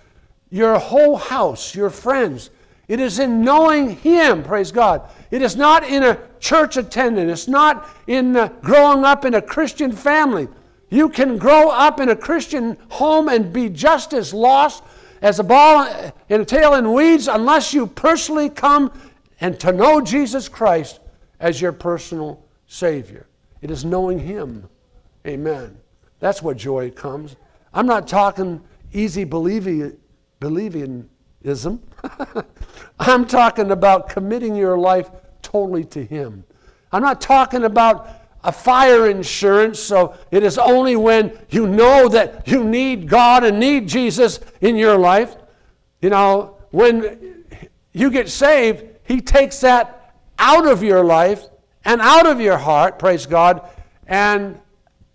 your 0.50 0.78
whole 0.80 1.16
house, 1.16 1.76
your 1.76 1.90
friends. 1.90 2.50
It 2.88 3.00
is 3.00 3.20
in 3.20 3.42
knowing 3.42 3.98
Him, 3.98 4.44
praise 4.44 4.72
God. 4.72 5.10
It 5.30 5.44
is 5.44 5.56
not 5.56 5.84
in 5.84 6.04
a 6.04 6.20
church 6.40 6.76
attendance. 6.76 7.32
It's 7.32 7.48
not 7.48 7.88
in 8.08 8.34
growing 8.62 9.04
up 9.04 9.26
in 9.26 9.36
a 9.36 9.42
Christian 9.42 9.92
family. 9.92 10.48
You 10.90 11.10
can 11.10 11.38
grow 11.38 11.70
up 11.70 12.00
in 12.00 12.10
a 12.10 12.16
Christian 12.16 12.78
home 12.90 13.30
and 13.30 13.54
be 13.54 13.70
just 13.70 14.14
as 14.14 14.34
lost 14.34 14.84
as 15.22 15.40
a 15.40 15.44
ball 15.44 15.88
in 16.30 16.42
a 16.42 16.46
tail 16.46 16.74
in 16.74 16.94
weeds 16.94 17.28
unless 17.28 17.74
you 17.74 17.86
personally 17.86 18.50
come 18.50 18.92
and 19.42 19.60
to 19.60 19.72
know 19.72 20.02
Jesus 20.02 20.50
Christ 20.50 21.00
as 21.40 21.62
your 21.62 21.72
personal 21.72 22.44
Savior. 22.68 23.28
It 23.62 23.72
is 23.72 23.86
knowing 23.86 24.20
Him. 24.20 24.68
Amen. 25.28 25.78
That's 26.20 26.42
where 26.42 26.56
joy 26.56 26.92
comes. 26.92 27.36
I'm 27.74 27.86
not 27.86 28.08
talking 28.08 28.62
easy 28.94 29.24
believing 29.24 29.98
believingism. 30.42 31.80
I'm 33.00 33.26
talking 33.26 33.72
about 33.72 34.10
committing 34.10 34.56
your 34.56 34.78
life 34.78 35.10
totally 35.42 35.86
to 35.86 36.04
Him. 36.04 36.44
I'm 36.92 37.02
not 37.02 37.22
talking 37.22 37.64
about 37.64 38.19
a 38.44 38.52
fire 38.52 39.10
insurance, 39.10 39.80
so 39.80 40.16
it 40.32 40.44
is 40.44 40.58
only 40.58 40.96
when 40.96 41.38
you 41.50 41.68
know 41.68 42.08
that 42.10 42.48
you 42.48 42.64
need 42.64 43.08
God 43.08 43.44
and 43.44 43.60
need 43.60 43.88
Jesus 43.88 44.40
in 44.62 44.76
your 44.76 44.98
life. 44.98 45.36
You 46.02 46.10
know, 46.10 46.58
when 46.72 47.46
you 47.92 48.10
get 48.10 48.30
saved, 48.30 48.86
He 49.04 49.22
takes 49.22 49.60
that 49.62 50.16
out 50.38 50.66
of 50.66 50.82
your 50.82 51.04
life 51.04 51.46
and 51.84 52.00
out 52.02 52.28
of 52.28 52.40
your 52.40 52.58
heart, 52.58 53.00
praise 53.00 53.26
God, 53.26 53.68
and 54.08 54.60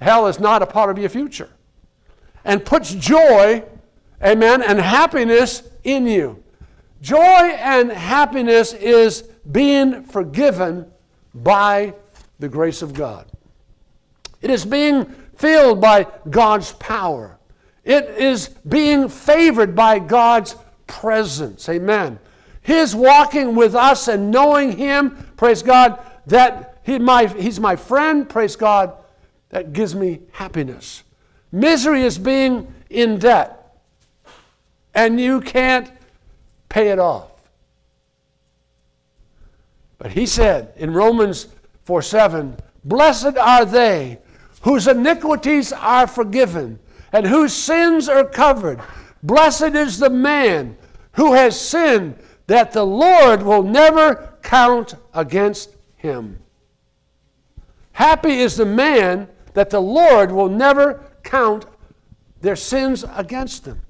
hell 0.00 0.26
is 0.26 0.38
not 0.38 0.62
a 0.62 0.66
part 0.66 0.90
of 0.90 0.98
your 0.98 1.08
future. 1.08 1.50
And 2.44 2.64
puts 2.64 2.94
joy 2.94 3.64
Amen. 4.24 4.62
And 4.62 4.80
happiness 4.80 5.62
in 5.84 6.06
you. 6.06 6.42
Joy 7.02 7.18
and 7.18 7.92
happiness 7.92 8.72
is 8.72 9.22
being 9.50 10.04
forgiven 10.04 10.90
by 11.34 11.94
the 12.38 12.48
grace 12.48 12.82
of 12.82 12.92
God. 12.92 13.26
It 14.40 14.50
is 14.50 14.64
being 14.64 15.06
filled 15.36 15.80
by 15.80 16.06
God's 16.28 16.72
power. 16.72 17.38
It 17.84 18.04
is 18.04 18.48
being 18.68 19.08
favored 19.08 19.74
by 19.74 19.98
God's 19.98 20.56
presence. 20.86 21.68
Amen. 21.68 22.18
His 22.60 22.94
walking 22.94 23.54
with 23.54 23.74
us 23.74 24.08
and 24.08 24.30
knowing 24.30 24.76
Him, 24.76 25.32
praise 25.36 25.62
God, 25.62 26.00
that 26.26 26.74
he, 26.84 26.98
my, 26.98 27.26
He's 27.26 27.60
my 27.60 27.76
friend, 27.76 28.28
praise 28.28 28.56
God, 28.56 28.96
that 29.50 29.72
gives 29.72 29.94
me 29.94 30.20
happiness. 30.32 31.02
Misery 31.52 32.02
is 32.02 32.18
being 32.18 32.72
in 32.90 33.18
debt, 33.18 33.78
and 34.94 35.20
you 35.20 35.40
can't 35.40 35.90
pay 36.68 36.88
it 36.88 36.98
off. 36.98 37.30
But 39.98 40.12
He 40.12 40.26
said 40.26 40.72
in 40.76 40.92
Romans 40.92 41.48
4 41.84 42.02
7, 42.02 42.56
Blessed 42.84 43.36
are 43.38 43.64
they 43.64 44.18
whose 44.62 44.86
iniquities 44.86 45.72
are 45.72 46.06
forgiven 46.06 46.78
and 47.12 47.26
whose 47.26 47.52
sins 47.52 48.08
are 48.08 48.24
covered. 48.24 48.80
Blessed 49.22 49.74
is 49.74 49.98
the 49.98 50.10
man 50.10 50.76
who 51.12 51.32
has 51.34 51.58
sinned 51.58 52.16
that 52.46 52.72
the 52.72 52.84
Lord 52.84 53.42
will 53.42 53.62
never 53.62 54.36
count 54.42 54.94
against 55.14 55.70
him. 55.96 56.38
Happy 57.92 58.40
is 58.40 58.56
the 58.56 58.66
man 58.66 59.28
that 59.54 59.70
the 59.70 59.80
Lord 59.80 60.32
will 60.32 60.48
never 60.48 61.04
count 61.22 61.66
their 62.40 62.56
sins 62.56 63.04
against 63.14 63.64
them. 63.64 63.80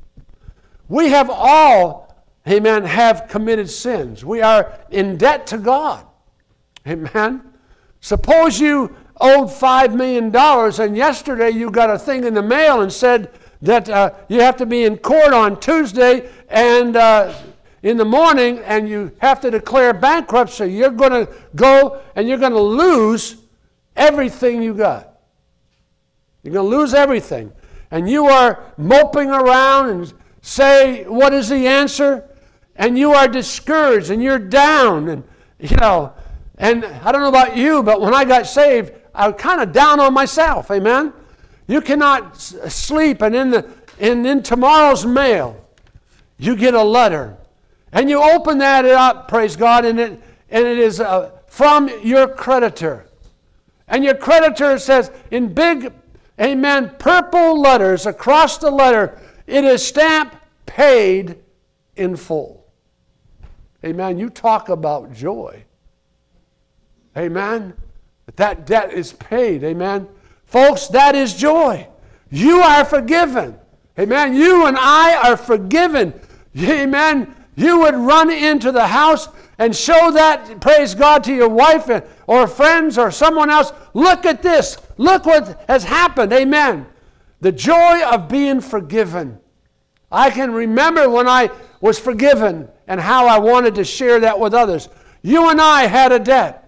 We 0.88 1.08
have 1.08 1.30
all, 1.30 2.24
amen, 2.46 2.84
have 2.84 3.28
committed 3.28 3.70
sins. 3.70 4.24
We 4.24 4.42
are 4.42 4.78
in 4.90 5.16
debt 5.16 5.46
to 5.48 5.58
God. 5.58 6.06
Amen. 6.86 7.53
Suppose 8.04 8.60
you 8.60 8.94
owed 9.18 9.48
$5 9.48 9.94
million 9.94 10.26
and 10.36 10.94
yesterday 10.94 11.48
you 11.48 11.70
got 11.70 11.88
a 11.88 11.98
thing 11.98 12.24
in 12.24 12.34
the 12.34 12.42
mail 12.42 12.82
and 12.82 12.92
said 12.92 13.30
that 13.62 13.88
uh, 13.88 14.10
you 14.28 14.42
have 14.42 14.58
to 14.58 14.66
be 14.66 14.84
in 14.84 14.98
court 14.98 15.32
on 15.32 15.58
Tuesday 15.58 16.30
and 16.50 16.96
uh, 16.96 17.32
in 17.82 17.96
the 17.96 18.04
morning 18.04 18.58
and 18.58 18.86
you 18.86 19.10
have 19.22 19.40
to 19.40 19.50
declare 19.50 19.94
bankruptcy. 19.94 20.66
You're 20.66 20.90
going 20.90 21.12
to 21.12 21.32
go 21.56 22.02
and 22.14 22.28
you're 22.28 22.36
going 22.36 22.52
to 22.52 22.60
lose 22.60 23.36
everything 23.96 24.62
you 24.62 24.74
got. 24.74 25.20
You're 26.42 26.52
going 26.52 26.70
to 26.70 26.76
lose 26.76 26.92
everything. 26.92 27.52
And 27.90 28.06
you 28.06 28.26
are 28.26 28.70
moping 28.76 29.30
around 29.30 29.88
and 29.88 30.12
say, 30.42 31.04
What 31.04 31.32
is 31.32 31.48
the 31.48 31.66
answer? 31.66 32.28
And 32.76 32.98
you 32.98 33.14
are 33.14 33.28
discouraged 33.28 34.10
and 34.10 34.22
you're 34.22 34.38
down. 34.38 35.08
And, 35.08 35.24
you 35.58 35.74
know, 35.78 36.12
and 36.58 36.84
I 36.84 37.12
don't 37.12 37.22
know 37.22 37.28
about 37.28 37.56
you, 37.56 37.82
but 37.82 38.00
when 38.00 38.14
I 38.14 38.24
got 38.24 38.46
saved, 38.46 38.92
I 39.14 39.28
was 39.28 39.40
kind 39.40 39.60
of 39.60 39.72
down 39.72 40.00
on 40.00 40.14
myself. 40.14 40.70
Amen? 40.70 41.12
You 41.66 41.80
cannot 41.80 42.36
sleep, 42.36 43.22
and 43.22 43.34
in, 43.34 43.50
the, 43.50 43.68
and 43.98 44.26
in 44.26 44.42
tomorrow's 44.42 45.06
mail, 45.06 45.64
you 46.38 46.56
get 46.56 46.74
a 46.74 46.82
letter. 46.82 47.36
And 47.92 48.10
you 48.10 48.22
open 48.22 48.58
that 48.58 48.84
up, 48.84 49.28
praise 49.28 49.56
God, 49.56 49.84
and 49.84 49.98
it, 49.98 50.20
and 50.50 50.66
it 50.66 50.78
is 50.78 51.00
uh, 51.00 51.30
from 51.46 51.88
your 52.02 52.28
creditor. 52.28 53.06
And 53.88 54.04
your 54.04 54.14
creditor 54.14 54.78
says 54.78 55.10
in 55.30 55.54
big, 55.54 55.92
amen, 56.40 56.96
purple 56.98 57.60
letters 57.60 58.06
across 58.06 58.58
the 58.58 58.70
letter, 58.70 59.18
it 59.46 59.64
is 59.64 59.86
stamped 59.86 60.36
paid 60.66 61.38
in 61.96 62.16
full. 62.16 62.66
Amen. 63.84 64.18
You 64.18 64.30
talk 64.30 64.68
about 64.68 65.12
joy. 65.12 65.64
Amen. 67.16 67.74
That 68.36 68.66
debt 68.66 68.92
is 68.92 69.12
paid. 69.12 69.62
Amen. 69.62 70.08
Folks, 70.44 70.88
that 70.88 71.14
is 71.14 71.34
joy. 71.34 71.86
You 72.30 72.60
are 72.60 72.84
forgiven. 72.84 73.58
Amen. 73.98 74.34
You 74.34 74.66
and 74.66 74.76
I 74.78 75.30
are 75.30 75.36
forgiven. 75.36 76.14
Amen. 76.58 77.34
You 77.56 77.80
would 77.80 77.94
run 77.94 78.30
into 78.30 78.72
the 78.72 78.86
house 78.86 79.28
and 79.58 79.74
show 79.74 80.10
that, 80.10 80.60
praise 80.60 80.94
God, 80.94 81.22
to 81.24 81.34
your 81.34 81.48
wife 81.48 81.88
or 82.26 82.46
friends 82.48 82.98
or 82.98 83.10
someone 83.10 83.50
else. 83.50 83.72
Look 83.92 84.26
at 84.26 84.42
this. 84.42 84.78
Look 84.96 85.26
what 85.26 85.64
has 85.68 85.84
happened. 85.84 86.32
Amen. 86.32 86.86
The 87.40 87.52
joy 87.52 88.02
of 88.02 88.28
being 88.28 88.60
forgiven. 88.60 89.38
I 90.10 90.30
can 90.30 90.52
remember 90.52 91.08
when 91.08 91.28
I 91.28 91.50
was 91.80 91.98
forgiven 91.98 92.68
and 92.88 93.00
how 93.00 93.26
I 93.26 93.38
wanted 93.38 93.74
to 93.76 93.84
share 93.84 94.20
that 94.20 94.38
with 94.38 94.54
others. 94.54 94.88
You 95.22 95.50
and 95.50 95.60
I 95.60 95.86
had 95.86 96.12
a 96.12 96.18
debt. 96.18 96.63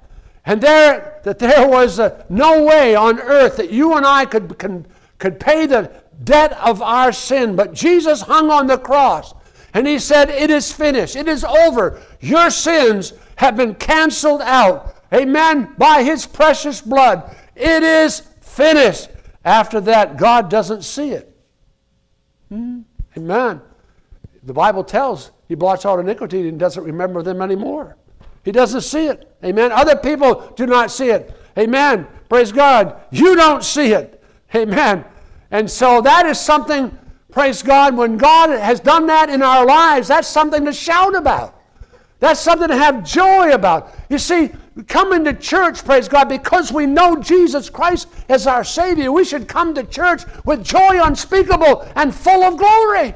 And 0.46 0.60
there, 0.60 1.20
that 1.24 1.40
there 1.40 1.68
was 1.68 1.98
a, 1.98 2.24
no 2.28 2.62
way 2.62 2.94
on 2.94 3.18
earth 3.20 3.56
that 3.56 3.70
you 3.70 3.94
and 3.94 4.06
I 4.06 4.24
could, 4.24 4.58
can, 4.58 4.86
could 5.18 5.40
pay 5.40 5.66
the 5.66 5.90
debt 6.22 6.52
of 6.52 6.80
our 6.80 7.10
sin. 7.10 7.56
But 7.56 7.74
Jesus 7.74 8.22
hung 8.22 8.50
on 8.50 8.68
the 8.68 8.78
cross 8.78 9.34
and 9.74 9.88
he 9.88 9.98
said, 9.98 10.30
It 10.30 10.50
is 10.50 10.72
finished. 10.72 11.16
It 11.16 11.26
is 11.26 11.44
over. 11.44 12.00
Your 12.20 12.50
sins 12.50 13.12
have 13.36 13.56
been 13.56 13.74
canceled 13.74 14.40
out. 14.40 14.94
Amen. 15.12 15.74
By 15.76 16.04
his 16.04 16.26
precious 16.26 16.80
blood. 16.80 17.34
It 17.56 17.82
is 17.82 18.20
finished. 18.40 19.08
After 19.44 19.80
that, 19.82 20.16
God 20.16 20.48
doesn't 20.48 20.82
see 20.82 21.10
it. 21.10 21.36
Hmm? 22.48 22.82
Amen. 23.16 23.60
The 24.44 24.52
Bible 24.52 24.84
tells 24.84 25.32
he 25.48 25.56
blots 25.56 25.84
out 25.84 25.98
iniquity 25.98 26.48
and 26.48 26.58
doesn't 26.58 26.84
remember 26.84 27.22
them 27.22 27.42
anymore. 27.42 27.96
He 28.46 28.52
doesn't 28.52 28.82
see 28.82 29.08
it. 29.08 29.28
Amen. 29.44 29.72
Other 29.72 29.96
people 29.96 30.52
do 30.54 30.66
not 30.66 30.92
see 30.92 31.10
it. 31.10 31.36
Amen. 31.58 32.06
Praise 32.28 32.52
God. 32.52 33.00
You 33.10 33.34
don't 33.34 33.64
see 33.64 33.92
it. 33.92 34.22
Amen. 34.54 35.04
And 35.50 35.68
so 35.68 36.00
that 36.02 36.26
is 36.26 36.38
something, 36.38 36.96
praise 37.32 37.60
God, 37.60 37.96
when 37.96 38.16
God 38.16 38.50
has 38.50 38.78
done 38.78 39.08
that 39.08 39.30
in 39.30 39.42
our 39.42 39.66
lives, 39.66 40.06
that's 40.06 40.28
something 40.28 40.64
to 40.64 40.72
shout 40.72 41.16
about. 41.16 41.60
That's 42.20 42.38
something 42.38 42.68
to 42.68 42.76
have 42.76 43.02
joy 43.02 43.52
about. 43.52 43.92
You 44.08 44.18
see, 44.18 44.52
coming 44.86 45.24
to 45.24 45.32
church, 45.32 45.84
praise 45.84 46.06
God, 46.06 46.28
because 46.28 46.70
we 46.72 46.86
know 46.86 47.16
Jesus 47.16 47.68
Christ 47.68 48.06
as 48.28 48.46
our 48.46 48.62
Savior, 48.62 49.10
we 49.10 49.24
should 49.24 49.48
come 49.48 49.74
to 49.74 49.82
church 49.82 50.22
with 50.44 50.62
joy 50.62 51.04
unspeakable 51.04 51.84
and 51.96 52.14
full 52.14 52.44
of 52.44 52.56
glory. 52.58 53.12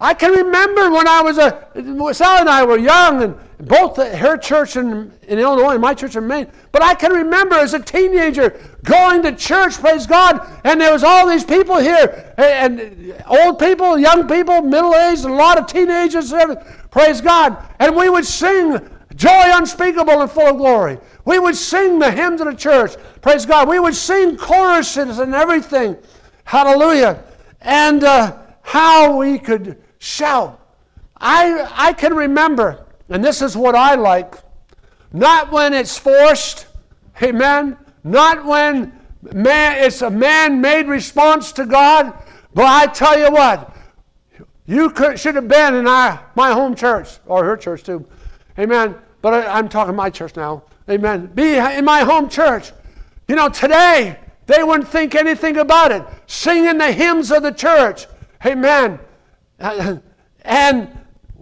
I 0.00 0.14
can 0.14 0.30
remember 0.30 0.92
when 0.92 1.08
I 1.08 1.22
was 1.22 1.38
a, 1.38 1.66
Sally 2.14 2.40
and 2.40 2.48
I 2.48 2.64
were 2.64 2.78
young, 2.78 3.20
and 3.20 3.34
both 3.60 3.96
her 3.96 4.36
church 4.36 4.76
in, 4.76 5.12
in 5.26 5.38
Illinois 5.38 5.72
and 5.72 5.80
my 5.80 5.92
church 5.92 6.14
in 6.14 6.26
Maine. 6.26 6.46
But 6.70 6.82
I 6.82 6.94
can 6.94 7.12
remember 7.12 7.56
as 7.56 7.74
a 7.74 7.80
teenager 7.80 8.60
going 8.84 9.22
to 9.22 9.32
church, 9.32 9.78
praise 9.78 10.06
God, 10.06 10.46
and 10.64 10.80
there 10.80 10.92
was 10.92 11.02
all 11.02 11.28
these 11.28 11.44
people 11.44 11.76
here, 11.78 12.34
and, 12.38 13.14
old 13.26 13.58
people, 13.58 13.98
young 13.98 14.28
people, 14.28 14.62
middle-aged, 14.62 15.24
a 15.24 15.32
lot 15.32 15.58
of 15.58 15.66
teenagers, 15.66 16.32
praise 16.90 17.20
God. 17.20 17.56
And 17.80 17.96
we 17.96 18.08
would 18.08 18.24
sing 18.24 18.78
joy 19.16 19.44
unspeakable 19.46 20.20
and 20.20 20.30
full 20.30 20.46
of 20.46 20.56
glory. 20.56 20.98
We 21.24 21.40
would 21.40 21.56
sing 21.56 21.98
the 21.98 22.10
hymns 22.10 22.40
of 22.40 22.46
the 22.46 22.54
church, 22.54 22.92
praise 23.22 23.44
God. 23.44 23.68
We 23.68 23.80
would 23.80 23.96
sing 23.96 24.36
choruses 24.36 25.18
and 25.18 25.34
everything, 25.34 25.96
hallelujah. 26.44 27.24
And 27.60 28.04
uh, 28.04 28.38
how 28.62 29.16
we 29.16 29.40
could 29.40 29.82
shout. 29.98 30.60
I, 31.16 31.68
I 31.72 31.92
can 31.94 32.14
remember 32.14 32.86
and 33.08 33.24
this 33.24 33.42
is 33.42 33.56
what 33.56 33.74
I 33.74 33.94
like. 33.94 34.34
Not 35.12 35.50
when 35.50 35.72
it's 35.72 35.96
forced, 35.96 36.66
amen. 37.22 37.76
Not 38.04 38.44
when 38.44 38.98
man, 39.32 39.84
it's 39.84 40.02
a 40.02 40.10
man 40.10 40.60
made 40.60 40.86
response 40.86 41.52
to 41.52 41.64
God. 41.64 42.12
But 42.54 42.66
I 42.66 42.86
tell 42.86 43.18
you 43.18 43.30
what, 43.30 43.74
you 44.66 44.90
could, 44.90 45.18
should 45.18 45.34
have 45.34 45.48
been 45.48 45.74
in 45.74 45.86
our, 45.86 46.30
my 46.34 46.52
home 46.52 46.74
church, 46.74 47.18
or 47.26 47.44
her 47.44 47.56
church 47.56 47.84
too. 47.84 48.06
Amen. 48.58 48.96
But 49.22 49.34
I, 49.34 49.58
I'm 49.58 49.68
talking 49.68 49.94
my 49.94 50.10
church 50.10 50.36
now. 50.36 50.64
Amen. 50.90 51.26
Be 51.34 51.56
in 51.56 51.84
my 51.84 52.00
home 52.00 52.28
church. 52.28 52.72
You 53.28 53.36
know, 53.36 53.48
today, 53.48 54.18
they 54.46 54.62
wouldn't 54.62 54.88
think 54.88 55.14
anything 55.14 55.58
about 55.58 55.92
it. 55.92 56.02
Singing 56.26 56.78
the 56.78 56.92
hymns 56.92 57.30
of 57.30 57.42
the 57.42 57.52
church. 57.52 58.06
Amen. 58.44 58.98
And 60.48 60.88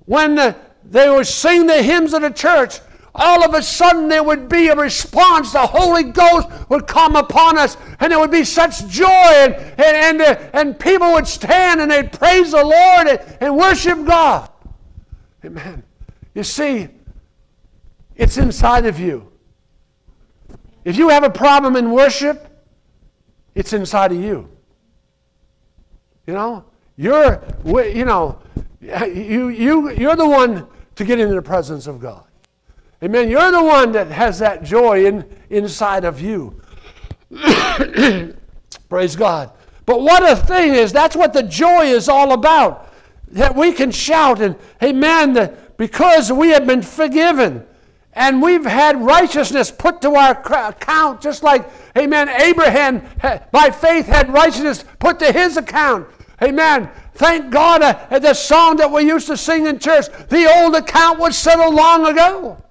when 0.07 0.35
the, 0.35 0.57
they 0.91 1.09
would 1.09 1.27
sing 1.27 1.67
the 1.67 1.83
hymns 1.83 2.15
of 2.15 2.23
the 2.23 2.31
church, 2.31 2.81
all 3.19 3.43
of 3.43 3.55
a 3.55 3.63
sudden 3.63 4.09
there 4.09 4.23
would 4.23 4.49
be 4.49 4.69
a 4.69 4.77
response. 4.77 5.53
The 5.53 5.67
Holy 5.67 6.05
Ghost 6.05 6.49
would 6.69 6.87
come 6.87 7.17
upon 7.17 7.59
us, 7.59 7.77
and 7.99 8.13
there 8.13 8.19
would 8.19 8.31
be 8.31 8.45
such 8.45 8.87
joy, 8.89 9.07
and, 9.09 9.55
and, 9.55 10.21
and, 10.21 10.21
uh, 10.21 10.51
and 10.53 10.79
people 10.79 11.13
would 11.13 11.27
stand 11.27 11.81
and 11.81 11.91
they'd 11.91 12.13
praise 12.13 12.51
the 12.51 12.63
Lord 12.63 13.09
and, 13.09 13.37
and 13.41 13.57
worship 13.57 14.05
God. 14.05 14.51
Amen. 15.45 15.83
You 16.35 16.43
see, 16.43 16.89
it's 18.17 18.37
inside 18.37 18.85
of 18.85 18.99
you. 19.01 19.33
If 20.85 20.97
you 20.97 21.09
have 21.09 21.25
a 21.25 21.31
problem 21.31 21.75
in 21.77 21.93
worship, 21.93 22.47
it's 23.55 23.73
inside 23.73 24.13
of 24.13 24.21
you. 24.21 24.49
You 26.27 26.35
know, 26.35 26.65
you're, 26.97 27.43
you 27.65 28.05
know, 28.05 28.39
you, 28.81 29.49
you, 29.49 29.91
you're 29.91 30.17
the 30.17 30.29
one 30.29 30.67
to 30.97 31.05
get 31.05 31.21
into 31.21 31.35
the 31.35 31.43
presence 31.43 31.87
of 31.87 32.01
God. 32.01 32.25
Amen. 33.03 33.31
You're 33.31 33.51
the 33.51 33.63
one 33.63 33.93
that 33.93 34.09
has 34.09 34.39
that 34.39 34.63
joy 34.63 35.05
in, 35.07 35.29
inside 35.51 36.05
of 36.05 36.21
you. 36.21 36.61
Praise 38.89 39.17
God. 39.17 39.53
But 39.85 40.01
what 40.01 40.29
a 40.29 40.35
thing 40.35 40.75
is, 40.75 40.93
that's 40.93 41.15
what 41.15 41.33
the 41.33 41.43
joy 41.43 41.87
is 41.87 42.09
all 42.09 42.33
about. 42.33 42.93
That 43.29 43.55
we 43.55 43.73
can 43.73 43.91
shout 43.91 44.41
and, 44.41 44.57
amen, 44.83 45.35
that 45.35 45.77
because 45.77 46.33
we 46.33 46.49
have 46.51 46.67
been 46.67 46.83
forgiven 46.83 47.67
and 48.15 48.41
we've 48.41 48.65
had 48.65 49.01
righteousness 49.01 49.71
put 49.71 50.01
to 50.01 50.15
our 50.15 50.31
account, 50.71 51.21
just 51.21 51.43
like, 51.43 51.69
amen, 51.99 52.31
Abraham 52.31 53.07
by 53.53 53.71
faith 53.71 54.07
had 54.07 54.33
righteousness 54.33 54.85
put 54.99 55.19
to 55.19 55.31
his 55.33 55.59
account. 55.59 56.09
Amen. 56.43 56.91
Thank 57.17 57.51
God 57.51 57.83
uh, 57.83 58.19
the 58.19 58.35
song 58.35 58.77
that 58.77 58.91
we 58.91 59.03
used 59.03 59.27
to 59.29 59.37
sing 59.37 59.67
in 59.67 59.79
church, 59.79 60.07
the 60.29 60.47
old 60.59 60.75
account 60.75 61.19
was 61.19 61.37
settled 61.37 61.75
long 61.75 62.07
ago. 62.07 62.63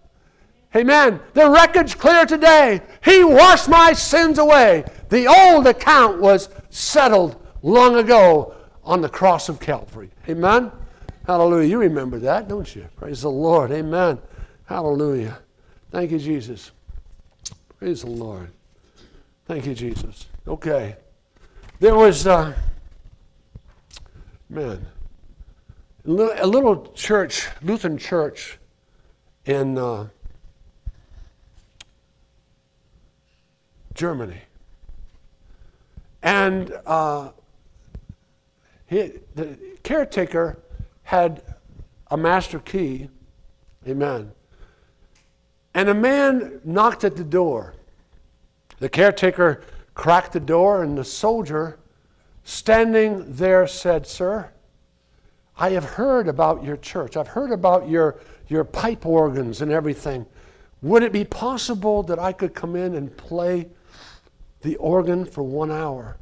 Amen. 0.76 1.20
The 1.34 1.50
record's 1.50 1.96
clear 1.96 2.26
today. 2.26 2.82
He 3.04 3.24
washed 3.24 3.70
my 3.70 3.94
sins 3.94 4.38
away. 4.38 4.84
The 5.10 5.28
old 5.28 5.68
account 5.68 6.20
was 6.20 6.50
settled 6.70 7.42
long 7.62 7.96
ago 7.96 8.54
on 8.84 9.02
the 9.02 9.10
cross 9.10 9.50
of 9.50 9.60
Calvary. 9.60 10.12
Amen. 10.30 10.72
Hallelujah. 11.26 11.68
You 11.68 11.80
remember 11.80 12.20
that, 12.20 12.48
don't 12.48 12.76
you? 12.76 12.88
Praise 12.98 13.22
the 13.22 13.32
Lord. 13.32 13.72
Amen. 13.72 14.20
Hallelujah. 14.66 15.40
Thank 15.92 16.12
you, 16.12 16.20
Jesus. 16.20 16.72
Praise 17.80 18.02
the 18.02 18.10
Lord. 18.10 18.50
Thank 19.46 19.66
you, 19.66 19.74
Jesus. 19.74 20.28
Okay. 20.48 20.98
There 21.80 21.96
was, 21.96 22.28
uh, 22.28 22.54
man, 24.50 24.86
a 26.06 26.48
little 26.48 26.92
church, 26.94 27.48
Lutheran 27.62 27.98
church 27.98 28.60
in 29.46 29.78
uh, 29.78 30.08
Germany. 33.94 34.42
And 36.22 36.74
uh, 36.86 37.32
he, 38.88 39.14
the 39.36 39.58
caretaker 39.84 40.60
had 41.04 41.44
a 42.12 42.18
master 42.18 42.60
key. 42.60 43.10
Amen. 43.88 44.32
And 45.74 45.90
a 45.90 45.94
man 45.94 46.62
knocked 46.64 47.04
at 47.04 47.16
the 47.16 47.24
door. 47.24 47.74
The 48.80 48.90
caretaker 48.90 49.62
cracked 49.94 50.34
the 50.34 50.40
door, 50.40 50.84
and 50.84 50.98
the 50.98 51.04
soldier 51.04 51.80
standing 52.46 53.36
there 53.36 53.68
said, 53.68 54.08
Sir, 54.08 54.52
I 55.58 55.72
have 55.72 55.84
heard 55.84 56.30
about 56.30 56.64
your 56.64 56.78
church. 56.78 57.18
I've 57.18 57.28
heard 57.28 57.52
about 57.52 57.90
your, 57.90 58.18
your 58.48 58.64
pipe 58.64 59.06
organs 59.06 59.62
and 59.62 59.72
everything. 59.72 60.26
Would 60.82 61.04
it 61.04 61.12
be 61.12 61.26
possible 61.26 62.04
that 62.04 62.20
I 62.20 62.32
could 62.32 62.54
come 62.54 62.78
in 62.78 62.96
and 62.96 63.16
play 63.18 63.68
the 64.66 64.76
organ 64.78 65.24
for 65.24 65.44
one 65.44 65.72
hour. 65.72 66.18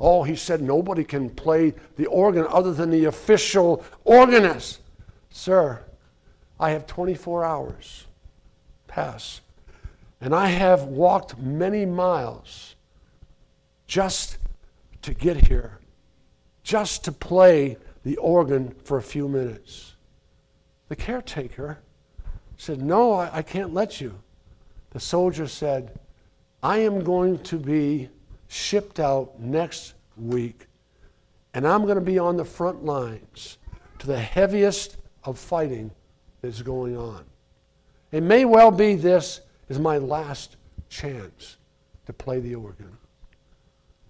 Oh, 0.00 0.22
he 0.22 0.34
said 0.34 0.62
nobody 0.62 1.04
can 1.04 1.28
play 1.28 1.74
the 1.96 2.06
organ 2.06 2.46
other 2.48 2.72
than 2.72 2.90
the 2.90 3.04
official 3.04 3.84
organist. 4.02 4.80
Sir, 5.28 5.84
I 6.58 6.70
have 6.70 6.86
24 6.86 7.44
hours 7.44 8.06
pass, 8.88 9.42
and 10.20 10.34
I 10.34 10.48
have 10.48 10.84
walked 10.84 11.38
many 11.38 11.84
miles 11.84 12.74
just 13.86 14.38
to 15.02 15.14
get 15.14 15.48
here, 15.48 15.78
just 16.62 17.04
to 17.04 17.12
play 17.12 17.76
the 18.04 18.16
organ 18.16 18.74
for 18.84 18.98
a 18.98 19.02
few 19.02 19.28
minutes. 19.28 19.94
The 20.88 20.96
caretaker 20.96 21.78
said, 22.56 22.82
No, 22.82 23.12
I, 23.12 23.38
I 23.38 23.42
can't 23.42 23.72
let 23.72 24.00
you. 24.00 24.20
The 24.90 25.00
soldier 25.00 25.46
said, 25.46 25.98
I 26.62 26.78
am 26.78 27.02
going 27.02 27.38
to 27.44 27.56
be 27.56 28.08
shipped 28.48 29.00
out 29.00 29.40
next 29.40 29.94
week, 30.16 30.66
and 31.54 31.66
I'm 31.66 31.84
going 31.84 31.94
to 31.94 32.00
be 32.00 32.18
on 32.18 32.36
the 32.36 32.44
front 32.44 32.84
lines 32.84 33.58
to 34.00 34.06
the 34.06 34.18
heaviest 34.18 34.96
of 35.24 35.38
fighting 35.38 35.90
that's 36.42 36.62
going 36.62 36.96
on. 36.96 37.24
It 38.12 38.22
may 38.22 38.44
well 38.44 38.70
be 38.70 38.94
this 38.96 39.40
is 39.68 39.78
my 39.78 39.98
last 39.98 40.56
chance 40.88 41.56
to 42.06 42.12
play 42.12 42.40
the 42.40 42.56
organ. 42.56 42.96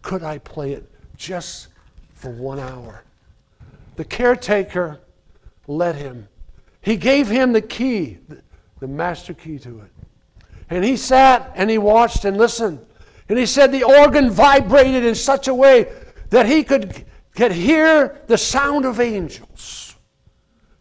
Could 0.03 0.23
I 0.23 0.39
play 0.39 0.73
it 0.73 0.91
just 1.17 1.69
for 2.15 2.31
one 2.31 2.59
hour? 2.59 3.05
The 3.97 4.05
caretaker 4.05 5.01
let 5.67 5.95
him. 5.95 6.29
He 6.81 6.97
gave 6.97 7.29
him 7.29 7.53
the 7.53 7.61
key, 7.61 8.19
the 8.79 8.89
master 8.89 9.35
key 9.35 9.59
to 9.59 9.81
it. 9.81 9.91
And 10.71 10.85
he 10.85 10.97
sat 10.97 11.53
and 11.55 11.69
he 11.69 11.79
watched 11.79 12.25
and 12.25 12.37
listened. 12.37 12.85
And 13.29 13.39
he 13.39 13.47
said 13.47 13.71
the 13.71 13.85
organ 13.85 14.31
vibrated 14.31 15.05
in 15.05 15.15
such 15.15 15.49
a 15.49 15.55
way 15.55 15.93
that 16.31 16.47
he 16.47 16.65
could, 16.65 17.05
could 17.37 17.53
hear 17.53 18.23
the 18.27 18.39
sound 18.39 18.85
of 18.85 19.01
angels, 19.01 19.97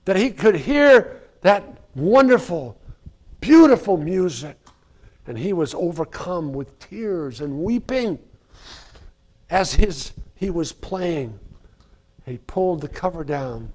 that 0.06 0.16
he 0.16 0.32
could 0.32 0.56
hear 0.56 1.22
that 1.42 1.64
wonderful, 1.96 2.80
beautiful 3.42 3.98
music. 3.98 4.58
And 5.28 5.38
he 5.38 5.54
was 5.54 5.76
overcome 5.76 6.54
with 6.54 6.80
tears 6.80 7.42
and 7.42 7.60
weeping 7.60 8.18
as 9.50 9.74
his, 9.74 10.14
he 10.36 10.50
was 10.50 10.72
playing. 10.72 11.40
He 12.26 12.38
pulled 12.38 12.82
the 12.82 12.88
cover 12.88 13.24
down. 13.24 13.72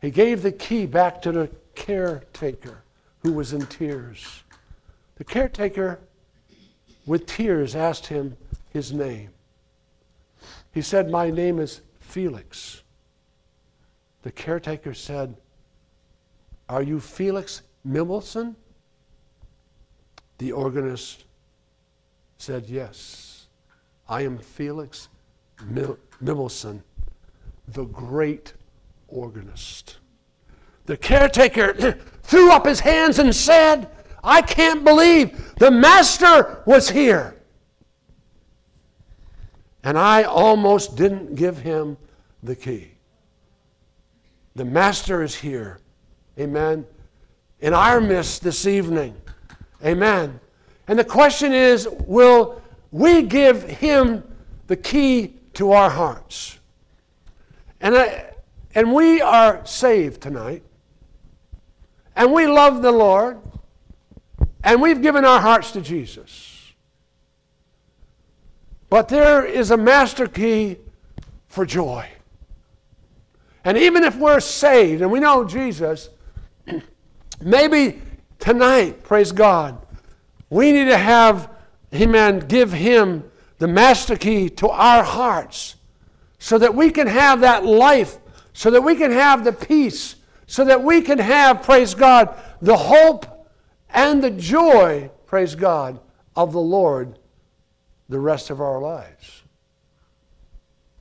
He 0.00 0.10
gave 0.10 0.42
the 0.42 0.52
key 0.52 0.86
back 0.86 1.22
to 1.22 1.32
the 1.32 1.50
caretaker 1.74 2.82
who 3.20 3.32
was 3.32 3.52
in 3.52 3.66
tears. 3.66 4.42
The 5.16 5.24
caretaker, 5.24 6.00
with 7.06 7.26
tears, 7.26 7.76
asked 7.76 8.06
him 8.06 8.36
his 8.70 8.92
name. 8.92 9.30
He 10.72 10.82
said, 10.82 11.10
My 11.10 11.30
name 11.30 11.60
is 11.60 11.82
Felix. 12.00 12.82
The 14.22 14.32
caretaker 14.32 14.94
said, 14.94 15.36
Are 16.68 16.82
you 16.82 16.98
Felix 16.98 17.62
Mendelssohn? 17.84 18.56
The 20.38 20.52
organist 20.52 21.24
said, 22.38 22.68
Yes, 22.68 23.46
I 24.08 24.22
am 24.22 24.38
Felix 24.38 25.08
Mendelssohn, 25.60 26.82
the 27.68 27.84
great 27.84 28.54
organist. 29.08 29.98
The 30.86 30.96
caretaker 30.96 31.98
threw 32.22 32.50
up 32.50 32.66
his 32.66 32.80
hands 32.80 33.18
and 33.18 33.34
said, 33.34 33.88
I 34.24 34.42
can't 34.42 34.84
believe 34.84 35.54
the 35.56 35.70
master 35.70 36.62
was 36.66 36.90
here. 36.90 37.36
And 39.84 39.98
I 39.98 40.22
almost 40.22 40.96
didn't 40.96 41.34
give 41.34 41.58
him 41.58 41.96
the 42.42 42.54
key. 42.54 42.92
The 44.54 44.64
master 44.64 45.22
is 45.22 45.34
here. 45.34 45.80
Amen. 46.38 46.86
In 47.60 47.74
our 47.74 48.00
midst 48.00 48.42
this 48.42 48.66
evening. 48.66 49.16
Amen. 49.84 50.38
And 50.86 50.98
the 50.98 51.04
question 51.04 51.52
is 51.52 51.88
will 52.06 52.60
we 52.90 53.22
give 53.22 53.64
him 53.64 54.22
the 54.66 54.76
key 54.76 55.34
to 55.54 55.72
our 55.72 55.90
hearts? 55.90 56.58
And, 57.80 57.96
I, 57.96 58.32
and 58.74 58.92
we 58.92 59.20
are 59.20 59.64
saved 59.66 60.20
tonight. 60.20 60.62
And 62.14 62.32
we 62.32 62.46
love 62.46 62.82
the 62.82 62.92
Lord. 62.92 63.38
And 64.62 64.80
we've 64.80 65.02
given 65.02 65.24
our 65.24 65.40
hearts 65.40 65.72
to 65.72 65.80
Jesus. 65.80 66.72
But 68.88 69.08
there 69.08 69.44
is 69.44 69.70
a 69.70 69.76
master 69.76 70.28
key 70.28 70.76
for 71.46 71.64
joy. 71.64 72.08
And 73.64 73.78
even 73.78 74.04
if 74.04 74.16
we're 74.16 74.40
saved 74.40 75.02
and 75.02 75.10
we 75.10 75.20
know 75.20 75.44
Jesus, 75.44 76.10
maybe 77.40 78.02
tonight, 78.38 79.02
praise 79.02 79.32
God, 79.32 79.78
we 80.50 80.72
need 80.72 80.86
to 80.86 80.98
have, 80.98 81.48
amen, 81.94 82.40
give 82.40 82.72
Him 82.72 83.30
the 83.62 83.68
master 83.68 84.16
key 84.16 84.48
to 84.48 84.68
our 84.68 85.04
hearts 85.04 85.76
so 86.40 86.58
that 86.58 86.74
we 86.74 86.90
can 86.90 87.06
have 87.06 87.42
that 87.42 87.64
life, 87.64 88.18
so 88.52 88.72
that 88.72 88.82
we 88.82 88.96
can 88.96 89.12
have 89.12 89.44
the 89.44 89.52
peace, 89.52 90.16
so 90.48 90.64
that 90.64 90.82
we 90.82 91.00
can 91.00 91.16
have, 91.20 91.62
praise 91.62 91.94
God, 91.94 92.36
the 92.60 92.76
hope 92.76 93.24
and 93.88 94.20
the 94.20 94.32
joy, 94.32 95.08
praise 95.26 95.54
God, 95.54 96.00
of 96.34 96.50
the 96.50 96.60
Lord 96.60 97.20
the 98.08 98.18
rest 98.18 98.50
of 98.50 98.60
our 98.60 98.80
lives. 98.80 99.44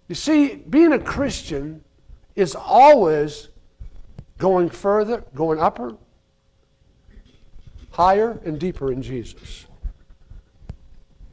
You 0.07 0.13
see, 0.13 0.53
being 0.53 0.93
a 0.93 0.99
Christian 0.99 1.83
is 2.35 2.53
always 2.53 3.49
going 4.37 4.69
further, 4.69 5.23
going 5.33 5.59
upper, 5.59 5.97
higher, 7.89 8.39
and 8.45 8.59
deeper 8.59 8.91
in 8.91 9.01
Jesus. 9.01 9.65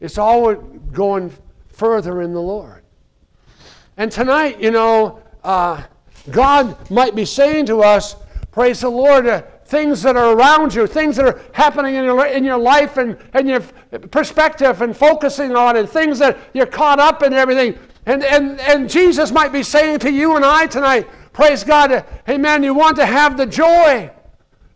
It's 0.00 0.18
always 0.18 0.58
going 0.92 1.32
further 1.68 2.22
in 2.22 2.32
the 2.32 2.40
Lord. 2.40 2.82
And 3.96 4.12
tonight, 4.12 4.61
you 4.61 4.70
know, 4.70 5.22
uh, 5.42 5.82
God 6.30 6.90
might 6.90 7.14
be 7.14 7.24
saying 7.24 7.66
to 7.66 7.82
us, 7.82 8.16
praise 8.50 8.80
the 8.80 8.88
Lord, 8.88 9.26
uh, 9.26 9.42
things 9.64 10.02
that 10.02 10.16
are 10.16 10.37
around 10.37 10.74
you, 10.74 10.87
things 10.87 11.16
that 11.16 11.26
are 11.26 11.40
happening 11.52 11.96
in 11.96 12.04
your, 12.04 12.26
in 12.26 12.44
your 12.44 12.58
life 12.58 12.96
and, 12.96 13.18
and 13.34 13.48
your 13.48 13.61
perspective 14.11 14.82
and 14.82 14.96
focusing 14.96 15.56
on 15.56 15.76
it, 15.76 15.88
things 15.88 16.18
that 16.20 16.38
you're 16.54 16.66
caught 16.66 17.00
up 17.00 17.22
in 17.22 17.32
everything. 17.32 17.78
And, 18.06 18.24
and, 18.24 18.61
and 18.61 18.88
Jesus 18.88 19.30
might 19.32 19.52
be 19.52 19.62
saying 19.62 19.98
to 20.00 20.12
you 20.12 20.37
and 20.37 20.44
I 20.44 20.66
tonight, 20.66 21.08
praise 21.32 21.64
God, 21.64 22.04
amen, 22.28 22.62
you 22.62 22.72
want 22.72 22.96
to 22.96 23.06
have 23.06 23.37
the 23.37 23.46
joy. 23.46 24.11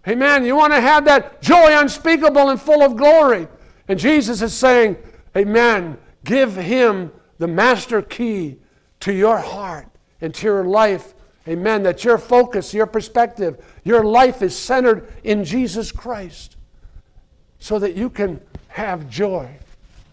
Amen. 0.09 0.45
You 0.45 0.57
want 0.57 0.73
to 0.73 0.81
have 0.81 1.05
that 1.05 1.41
joy 1.41 1.79
unspeakable 1.79 2.51
and 2.51 2.61
full 2.61 2.83
of 2.83 2.97
glory. 2.97 3.47
And 3.87 3.99
Jesus 3.99 4.43
is 4.43 4.53
saying, 4.53 4.97
Amen. 5.37 5.99
Give 6.25 6.55
him 6.57 7.13
the 7.39 7.49
master 7.49 8.03
key 8.03 8.59
to 9.01 9.13
your 9.13 9.39
heart 9.39 9.89
and 10.21 10.35
to 10.35 10.47
your 10.47 10.65
life. 10.65 11.15
Amen. 11.49 11.83
That 11.83 12.05
your 12.05 12.19
focus, 12.19 12.73
your 12.73 12.87
perspective, 12.87 13.65
your 13.85 14.05
life 14.05 14.43
is 14.43 14.57
centered 14.57 15.13
in 15.25 15.45
Jesus 15.45 15.91
Christ 15.91 16.57
so 17.59 17.79
that 17.79 17.95
you 17.97 18.11
can 18.11 18.41
have 18.69 19.09
joy. 19.09 19.57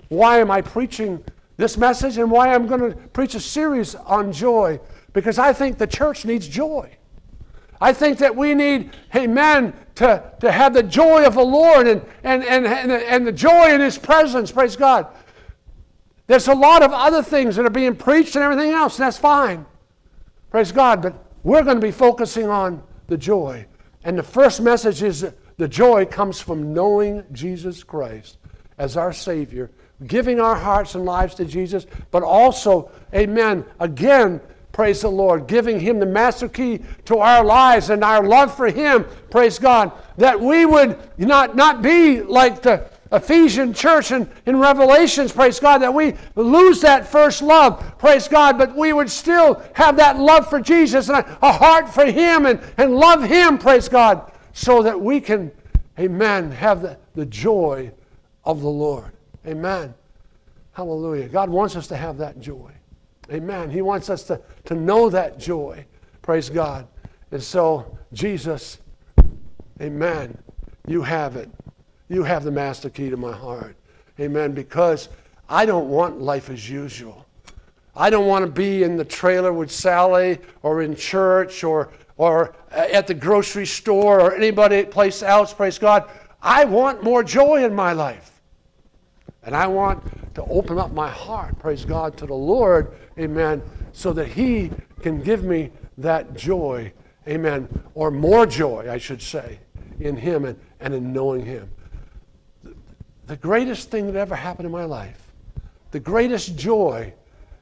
Why 0.09 0.39
am 0.39 0.49
I 0.49 0.61
preaching 0.61 1.23
this 1.57 1.77
message 1.77 2.17
and 2.17 2.31
why 2.31 2.53
I'm 2.53 2.67
going 2.67 2.81
to 2.81 2.95
preach 3.09 3.35
a 3.35 3.39
series 3.39 3.95
on 3.95 4.31
joy? 4.31 4.79
Because 5.13 5.37
I 5.37 5.53
think 5.53 5.77
the 5.77 5.87
church 5.87 6.25
needs 6.25 6.47
joy. 6.47 6.95
I 7.81 7.93
think 7.93 8.17
that 8.19 8.35
we 8.35 8.53
need, 8.53 8.91
amen, 9.15 9.73
to, 9.99 10.23
to 10.39 10.49
have 10.49 10.73
the 10.73 10.81
joy 10.81 11.25
of 11.25 11.35
the 11.35 11.43
Lord 11.43 11.85
and, 11.85 12.01
and, 12.23 12.41
and, 12.41 12.65
and, 12.65 12.89
and 12.89 13.27
the 13.27 13.33
joy 13.33 13.73
in 13.73 13.81
His 13.81 13.97
presence. 13.97 14.49
Praise 14.49 14.77
God. 14.77 15.07
There's 16.27 16.47
a 16.47 16.55
lot 16.55 16.83
of 16.83 16.93
other 16.93 17.21
things 17.21 17.57
that 17.57 17.65
are 17.65 17.69
being 17.69 17.97
preached 17.97 18.37
and 18.37 18.43
everything 18.45 18.71
else, 18.71 18.97
and 18.97 19.05
that's 19.05 19.17
fine. 19.17 19.65
Praise 20.51 20.71
God. 20.71 21.01
But 21.01 21.21
we're 21.43 21.63
going 21.63 21.81
to 21.81 21.85
be 21.85 21.91
focusing 21.91 22.47
on 22.47 22.81
the 23.07 23.17
joy. 23.17 23.65
And 24.05 24.17
the 24.17 24.23
first 24.23 24.61
message 24.61 25.03
is 25.03 25.27
the 25.57 25.67
joy 25.67 26.05
comes 26.05 26.39
from 26.39 26.73
knowing 26.73 27.25
Jesus 27.33 27.83
Christ 27.83 28.37
as 28.77 28.95
our 28.95 29.11
Savior, 29.11 29.69
giving 30.07 30.39
our 30.39 30.55
hearts 30.55 30.95
and 30.95 31.03
lives 31.03 31.35
to 31.35 31.45
Jesus, 31.45 31.85
but 32.09 32.23
also, 32.23 32.89
amen, 33.13 33.65
again, 33.81 34.39
praise 34.71 35.01
the 35.01 35.09
Lord, 35.09 35.47
giving 35.47 35.79
Him 35.79 35.99
the 35.99 36.05
master 36.05 36.47
key 36.47 36.81
to 37.05 37.17
our 37.17 37.43
lives 37.43 37.89
and 37.89 38.03
our 38.03 38.25
love 38.25 38.55
for 38.55 38.67
Him, 38.67 39.05
praise 39.29 39.59
God, 39.59 39.91
that 40.17 40.39
we 40.39 40.65
would 40.65 40.97
not, 41.17 41.55
not 41.55 41.81
be 41.81 42.21
like 42.21 42.61
the 42.61 42.89
Ephesian 43.11 43.73
church 43.73 44.11
in, 44.11 44.29
in 44.45 44.59
Revelations, 44.59 45.31
praise 45.31 45.59
God, 45.59 45.79
that 45.79 45.93
we 45.93 46.13
lose 46.35 46.81
that 46.81 47.07
first 47.07 47.41
love, 47.41 47.97
praise 47.97 48.27
God, 48.27 48.57
but 48.57 48.75
we 48.75 48.93
would 48.93 49.09
still 49.09 49.63
have 49.73 49.97
that 49.97 50.19
love 50.19 50.47
for 50.49 50.61
Jesus 50.61 51.09
and 51.09 51.17
a, 51.17 51.37
a 51.41 51.51
heart 51.51 51.89
for 51.89 52.05
Him 52.05 52.45
and, 52.45 52.61
and 52.77 52.95
love 52.95 53.23
Him, 53.23 53.57
praise 53.57 53.89
God, 53.89 54.31
so 54.53 54.83
that 54.83 54.99
we 54.99 55.19
can, 55.19 55.51
amen, 55.97 56.51
have 56.51 56.81
the, 56.81 56.97
the 57.15 57.25
joy 57.25 57.91
of 58.45 58.61
the 58.61 58.69
Lord. 58.69 59.11
Amen. 59.47 59.93
Hallelujah. 60.73 61.27
God 61.27 61.49
wants 61.49 61.75
us 61.75 61.87
to 61.87 61.97
have 61.97 62.17
that 62.19 62.39
joy. 62.39 62.71
Amen. 63.31 63.69
He 63.69 63.81
wants 63.81 64.09
us 64.09 64.23
to, 64.23 64.41
to 64.65 64.75
know 64.75 65.09
that 65.09 65.39
joy. 65.39 65.85
Praise 66.21 66.49
God. 66.49 66.87
And 67.31 67.41
so, 67.41 67.97
Jesus, 68.11 68.79
amen, 69.81 70.37
you 70.87 71.03
have 71.03 71.35
it. 71.35 71.49
You 72.07 72.23
have 72.23 72.43
the 72.43 72.51
master 72.51 72.89
key 72.89 73.09
to 73.09 73.17
my 73.17 73.33
heart. 73.33 73.75
Amen. 74.19 74.53
Because 74.53 75.09
I 75.47 75.65
don't 75.65 75.89
want 75.89 76.19
life 76.19 76.49
as 76.49 76.69
usual. 76.69 77.25
I 77.95 78.09
don't 78.09 78.27
want 78.27 78.45
to 78.45 78.51
be 78.51 78.83
in 78.83 78.97
the 78.97 79.05
trailer 79.05 79.53
with 79.53 79.71
Sally 79.71 80.39
or 80.63 80.81
in 80.81 80.95
church 80.95 81.63
or, 81.63 81.91
or 82.17 82.55
at 82.71 83.07
the 83.07 83.13
grocery 83.13 83.65
store 83.65 84.19
or 84.21 84.33
anybody 84.33 84.83
place 84.85 85.21
else. 85.21 85.53
Praise 85.53 85.77
God. 85.77 86.09
I 86.41 86.65
want 86.65 87.03
more 87.03 87.23
joy 87.23 87.63
in 87.63 87.75
my 87.75 87.93
life. 87.93 88.41
And 89.43 89.55
I 89.55 89.67
want 89.67 90.03
to 90.35 90.43
open 90.43 90.77
up 90.77 90.91
my 90.91 91.09
heart, 91.09 91.57
praise 91.59 91.85
God, 91.85 92.17
to 92.17 92.25
the 92.25 92.33
Lord, 92.33 92.93
amen, 93.19 93.61
so 93.91 94.13
that 94.13 94.27
He 94.27 94.71
can 95.01 95.21
give 95.21 95.43
me 95.43 95.71
that 95.97 96.35
joy, 96.35 96.91
amen, 97.27 97.67
or 97.93 98.11
more 98.11 98.45
joy, 98.45 98.89
I 98.89 98.97
should 98.97 99.21
say, 99.21 99.59
in 99.99 100.15
Him 100.15 100.45
and, 100.45 100.59
and 100.79 100.93
in 100.93 101.11
knowing 101.13 101.45
Him 101.45 101.69
the 103.29 103.37
greatest 103.37 103.91
thing 103.91 104.07
that 104.07 104.15
ever 104.15 104.35
happened 104.35 104.65
in 104.65 104.71
my 104.71 104.85
life, 104.85 105.31
the 105.91 105.99
greatest 105.99 106.57
joy, 106.57 107.13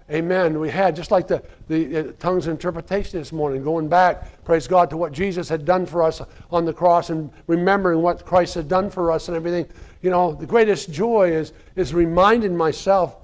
amen, 0.09 0.61
we 0.61 0.69
had, 0.69 0.95
just 0.95 1.11
like 1.11 1.27
the, 1.27 1.43
the 1.67 1.97
uh, 1.97 2.11
tongues 2.19 2.47
interpretation 2.47 3.19
this 3.19 3.33
morning, 3.33 3.61
going 3.61 3.89
back, 3.89 4.45
praise 4.45 4.65
God, 4.65 4.89
to 4.91 4.95
what 4.95 5.11
Jesus 5.11 5.49
had 5.49 5.65
done 5.65 5.85
for 5.85 6.01
us 6.01 6.21
on 6.51 6.63
the 6.63 6.71
cross 6.71 7.09
and 7.09 7.29
remembering 7.47 8.01
what 8.01 8.25
Christ 8.25 8.55
had 8.55 8.69
done 8.69 8.89
for 8.89 9.11
us 9.11 9.27
and 9.27 9.35
everything. 9.35 9.67
You 10.01 10.09
know, 10.09 10.33
the 10.33 10.45
greatest 10.45 10.89
joy 10.89 11.31
is, 11.31 11.51
is 11.75 11.93
reminding 11.93 12.55
myself 12.55 13.17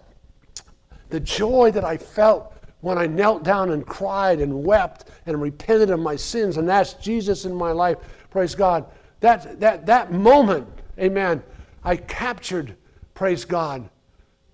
the 1.14 1.20
joy 1.20 1.70
that 1.70 1.86
I 1.86 1.96
felt 1.96 2.56
when 2.82 2.98
I 2.98 3.06
knelt 3.06 3.44
down 3.44 3.70
and 3.70 3.86
cried 3.86 4.40
and 4.40 4.64
wept 4.64 5.10
and 5.28 5.40
repented 5.40 5.92
of 5.92 6.00
my 6.00 6.16
sins 6.16 6.58
and 6.58 6.72
asked 6.72 7.04
Jesus 7.04 7.46
in 7.46 7.54
my 7.54 7.72
life, 7.72 8.00
praise 8.32 8.56
God. 8.56 8.88
That, 9.20 9.60
that, 9.60 9.86
that 9.86 10.12
moment, 10.12 10.68
amen, 10.98 11.44
I 11.84 11.98
captured, 11.98 12.76
praise 13.14 13.46
God, 13.46 13.88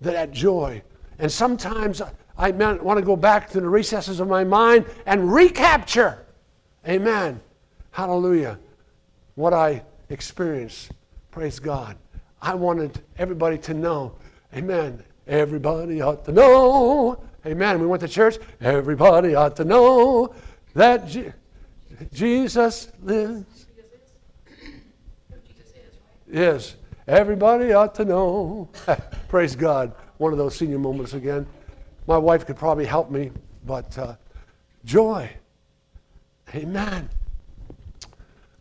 that 0.02 0.32
joy. 0.32 0.82
And 1.18 1.32
sometimes 1.32 2.02
I 2.36 2.50
want 2.50 2.98
to 2.98 3.06
go 3.06 3.16
back 3.16 3.48
to 3.52 3.60
the 3.62 3.68
recesses 3.68 4.20
of 4.20 4.28
my 4.28 4.44
mind 4.44 4.84
and 5.06 5.32
recapture, 5.32 6.26
amen, 6.86 7.40
hallelujah, 7.90 8.58
what 9.34 9.54
I 9.54 9.82
experienced. 10.10 10.92
Praise 11.30 11.58
God. 11.58 11.96
I 12.42 12.52
wanted 12.52 13.00
everybody 13.16 13.56
to 13.56 13.72
know, 13.72 14.12
amen. 14.54 15.04
Everybody 15.26 16.00
ought 16.00 16.24
to 16.24 16.32
know, 16.32 17.22
amen. 17.46 17.80
We 17.80 17.86
went 17.86 18.00
to 18.02 18.08
church, 18.08 18.38
everybody 18.60 19.34
ought 19.34 19.56
to 19.56 19.64
know 19.64 20.34
that 20.74 21.06
Je- 21.06 21.32
Jesus 22.12 22.90
lives. 23.02 23.66
Yes. 26.30 26.76
Everybody 27.06 27.72
ought 27.72 27.94
to 27.96 28.04
know. 28.04 28.68
Praise 29.28 29.56
God. 29.56 29.92
One 30.18 30.32
of 30.32 30.38
those 30.38 30.54
senior 30.54 30.78
moments 30.78 31.12
again. 31.12 31.46
My 32.06 32.18
wife 32.18 32.46
could 32.46 32.56
probably 32.56 32.86
help 32.86 33.10
me, 33.10 33.32
but 33.66 33.96
uh, 33.98 34.14
joy. 34.84 35.30
Amen. 36.54 37.08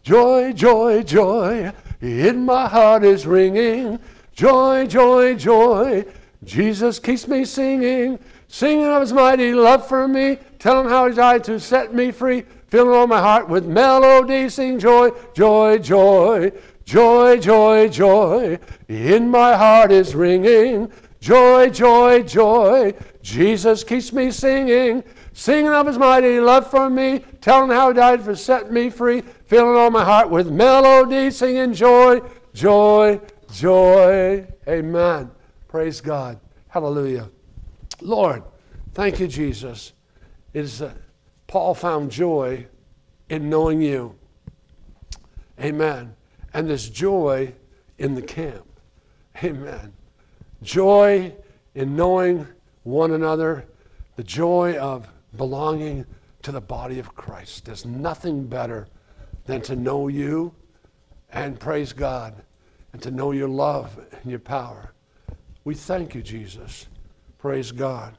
Joy, 0.02 0.54
joy, 0.54 1.04
joy, 1.04 1.72
in 2.02 2.46
my 2.46 2.68
heart 2.68 3.04
is 3.04 3.28
ringing. 3.28 4.00
Joy, 4.34 4.88
joy, 4.88 5.36
joy, 5.36 6.06
Jesus 6.44 7.00
keeps 7.00 7.28
me 7.28 7.44
singing, 7.44 8.20
singing 8.48 8.86
of 8.86 9.02
his 9.02 9.14
mighty 9.14 9.54
love 9.54 9.88
for 9.88 10.08
me, 10.08 10.38
telling 10.58 10.88
how 10.90 11.08
he 11.08 11.16
died 11.16 11.44
to 11.46 11.60
set 11.60 11.94
me 11.94 12.12
free, 12.12 12.44
filling 12.68 12.96
all 12.96 13.08
my 13.08 13.20
heart 13.20 13.50
with 13.50 13.66
melody, 13.66 14.50
sing 14.50 14.80
joy, 14.80 15.10
joy, 15.34 15.78
joy. 15.80 16.52
Joy, 16.90 17.38
joy, 17.38 17.88
joy, 17.90 18.58
in 18.88 19.30
my 19.30 19.56
heart 19.56 19.92
is 19.92 20.16
ringing. 20.16 20.92
Joy, 21.20 21.70
joy, 21.70 22.24
joy, 22.24 22.96
Jesus 23.22 23.84
keeps 23.84 24.12
me 24.12 24.32
singing, 24.32 25.04
singing 25.34 25.72
of 25.72 25.86
his 25.86 26.00
mighty 26.00 26.40
love 26.40 26.68
for 26.72 26.90
me, 26.90 27.20
telling 27.42 27.70
how 27.70 27.90
he 27.90 27.94
died 27.94 28.24
for 28.24 28.36
set 28.36 28.72
me 28.72 28.90
free, 28.90 29.22
filling 29.22 29.76
all 29.76 29.92
my 29.92 30.04
heart 30.04 30.32
with 30.32 30.50
melody, 30.50 31.30
singing 31.30 31.76
joy, 31.76 32.22
joy, 32.56 33.22
joy. 33.52 34.48
Amen. 34.68 35.30
Praise 35.70 36.02
God. 36.02 36.38
Hallelujah. 36.68 37.30
Lord, 38.02 38.44
thank 38.94 39.22
you, 39.22 39.28
Jesus. 39.28 39.94
It 40.54 40.66
is 40.66 40.82
uh, 40.82 40.94
Paul 41.48 41.74
found 41.74 42.12
joy 42.12 42.68
in 43.30 43.50
knowing 43.50 43.82
you. 43.82 44.16
Amen 45.62 46.16
and 46.54 46.70
there's 46.70 46.90
joy 46.90 47.54
in 47.98 48.16
the 48.16 48.22
camp. 48.22 48.66
Amen. 49.44 49.94
Joy 50.62 51.34
in 51.76 51.96
knowing 51.96 52.48
one 52.84 53.12
another, 53.12 53.66
the 54.16 54.24
joy 54.24 54.78
of 54.78 55.08
belonging 55.38 56.06
to 56.42 56.52
the 56.52 56.62
body 56.62 57.00
of 57.00 57.16
Christ. 57.16 57.66
There's 57.66 57.86
nothing 57.86 58.48
better 58.48 58.88
than 59.46 59.62
to 59.62 59.76
know 59.76 60.08
you 60.08 60.54
and 61.32 61.60
praise 61.60 61.94
God 61.94 62.34
and 62.94 63.02
to 63.02 63.12
know 63.12 63.32
your 63.32 63.48
love 63.48 63.98
and 64.12 64.30
your 64.30 64.40
power. 64.40 64.94
We 65.64 65.76
thank 65.76 66.16
you, 66.16 66.22
Jesus. 66.22 66.88
Praise 67.38 67.72
God. 67.72 68.18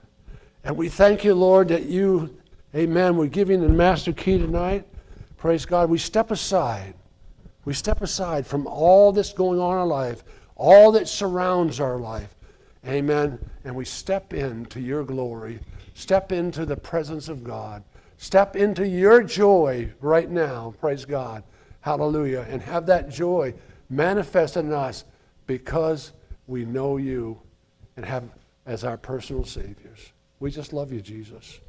And 0.64 0.76
we 0.76 0.88
thank 0.88 1.24
you, 1.24 1.34
Lord, 1.34 1.68
that 1.68 1.86
you, 1.86 2.36
amen, 2.74 3.16
we're 3.16 3.26
giving 3.26 3.60
the 3.60 3.68
master 3.68 4.12
key 4.12 4.38
tonight. 4.38 4.86
Praise 5.36 5.64
God. 5.64 5.88
We 5.88 5.98
step 5.98 6.30
aside 6.30 6.94
we 7.64 7.74
step 7.74 8.00
aside 8.02 8.46
from 8.46 8.66
all 8.66 9.12
that's 9.12 9.32
going 9.32 9.60
on 9.60 9.72
in 9.72 9.78
our 9.78 9.86
life, 9.86 10.24
all 10.56 10.92
that 10.92 11.08
surrounds 11.08 11.80
our 11.80 11.98
life. 11.98 12.34
Amen. 12.86 13.38
And 13.64 13.76
we 13.76 13.84
step 13.84 14.32
into 14.32 14.80
your 14.80 15.04
glory, 15.04 15.60
step 15.94 16.32
into 16.32 16.64
the 16.64 16.76
presence 16.76 17.28
of 17.28 17.44
God, 17.44 17.82
step 18.16 18.56
into 18.56 18.86
your 18.86 19.22
joy 19.22 19.92
right 20.00 20.30
now. 20.30 20.74
Praise 20.80 21.04
God. 21.04 21.42
Hallelujah. 21.82 22.46
And 22.48 22.62
have 22.62 22.86
that 22.86 23.10
joy 23.10 23.54
manifested 23.90 24.64
in 24.64 24.72
us 24.72 25.04
because 25.46 26.12
we 26.50 26.64
know 26.64 26.96
you 26.96 27.40
and 27.96 28.04
have 28.04 28.24
as 28.66 28.82
our 28.82 28.96
personal 28.98 29.44
saviors. 29.44 30.12
We 30.40 30.50
just 30.50 30.72
love 30.72 30.92
you, 30.92 31.00
Jesus. 31.00 31.60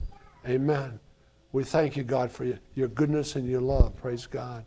Amen. 0.48 1.00
We 1.52 1.64
thank 1.64 1.96
you, 1.96 2.04
God, 2.04 2.32
for 2.32 2.46
your, 2.46 2.58
your 2.74 2.88
goodness 2.88 3.36
and 3.36 3.48
your 3.48 3.62
love. 3.62 3.96
Praise 3.96 4.26
God. 4.26 4.66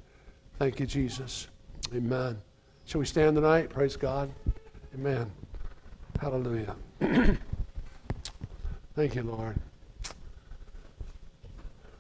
Thank 0.59 0.79
you, 0.79 0.87
Jesus. 0.87 1.49
Amen. 1.93 2.39
Shall 2.85 3.01
we 3.01 3.07
stand 3.07 3.35
tonight? 3.35 3.71
Praise 3.71 3.97
God. 3.97 4.31
Amen. 4.95 5.31
Hallelujah. 6.21 6.77
Thank 8.95 9.17
you, 9.17 9.23
Lord. 9.25 9.57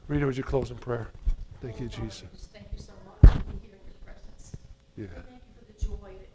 Rita, 0.07 0.24
would 0.24 0.37
you 0.37 0.44
close 0.44 0.70
in 0.70 0.77
prayer? 0.77 1.09
Thank 1.61 1.81
you, 1.81 1.88
Jesus. 1.88 2.48
Thank 2.53 2.66
you 2.72 2.79
so 2.79 2.92
much 3.05 3.35
for 3.35 3.40
being 3.44 3.61
here 3.61 3.72
in 3.72 3.81
your 3.87 3.96
presence. 4.05 4.53
You. 4.96 5.09
Thank 5.09 5.16
you 5.16 5.22
for 5.22 5.22
the 5.22 5.31
joy 5.31 5.31
that 5.31 5.33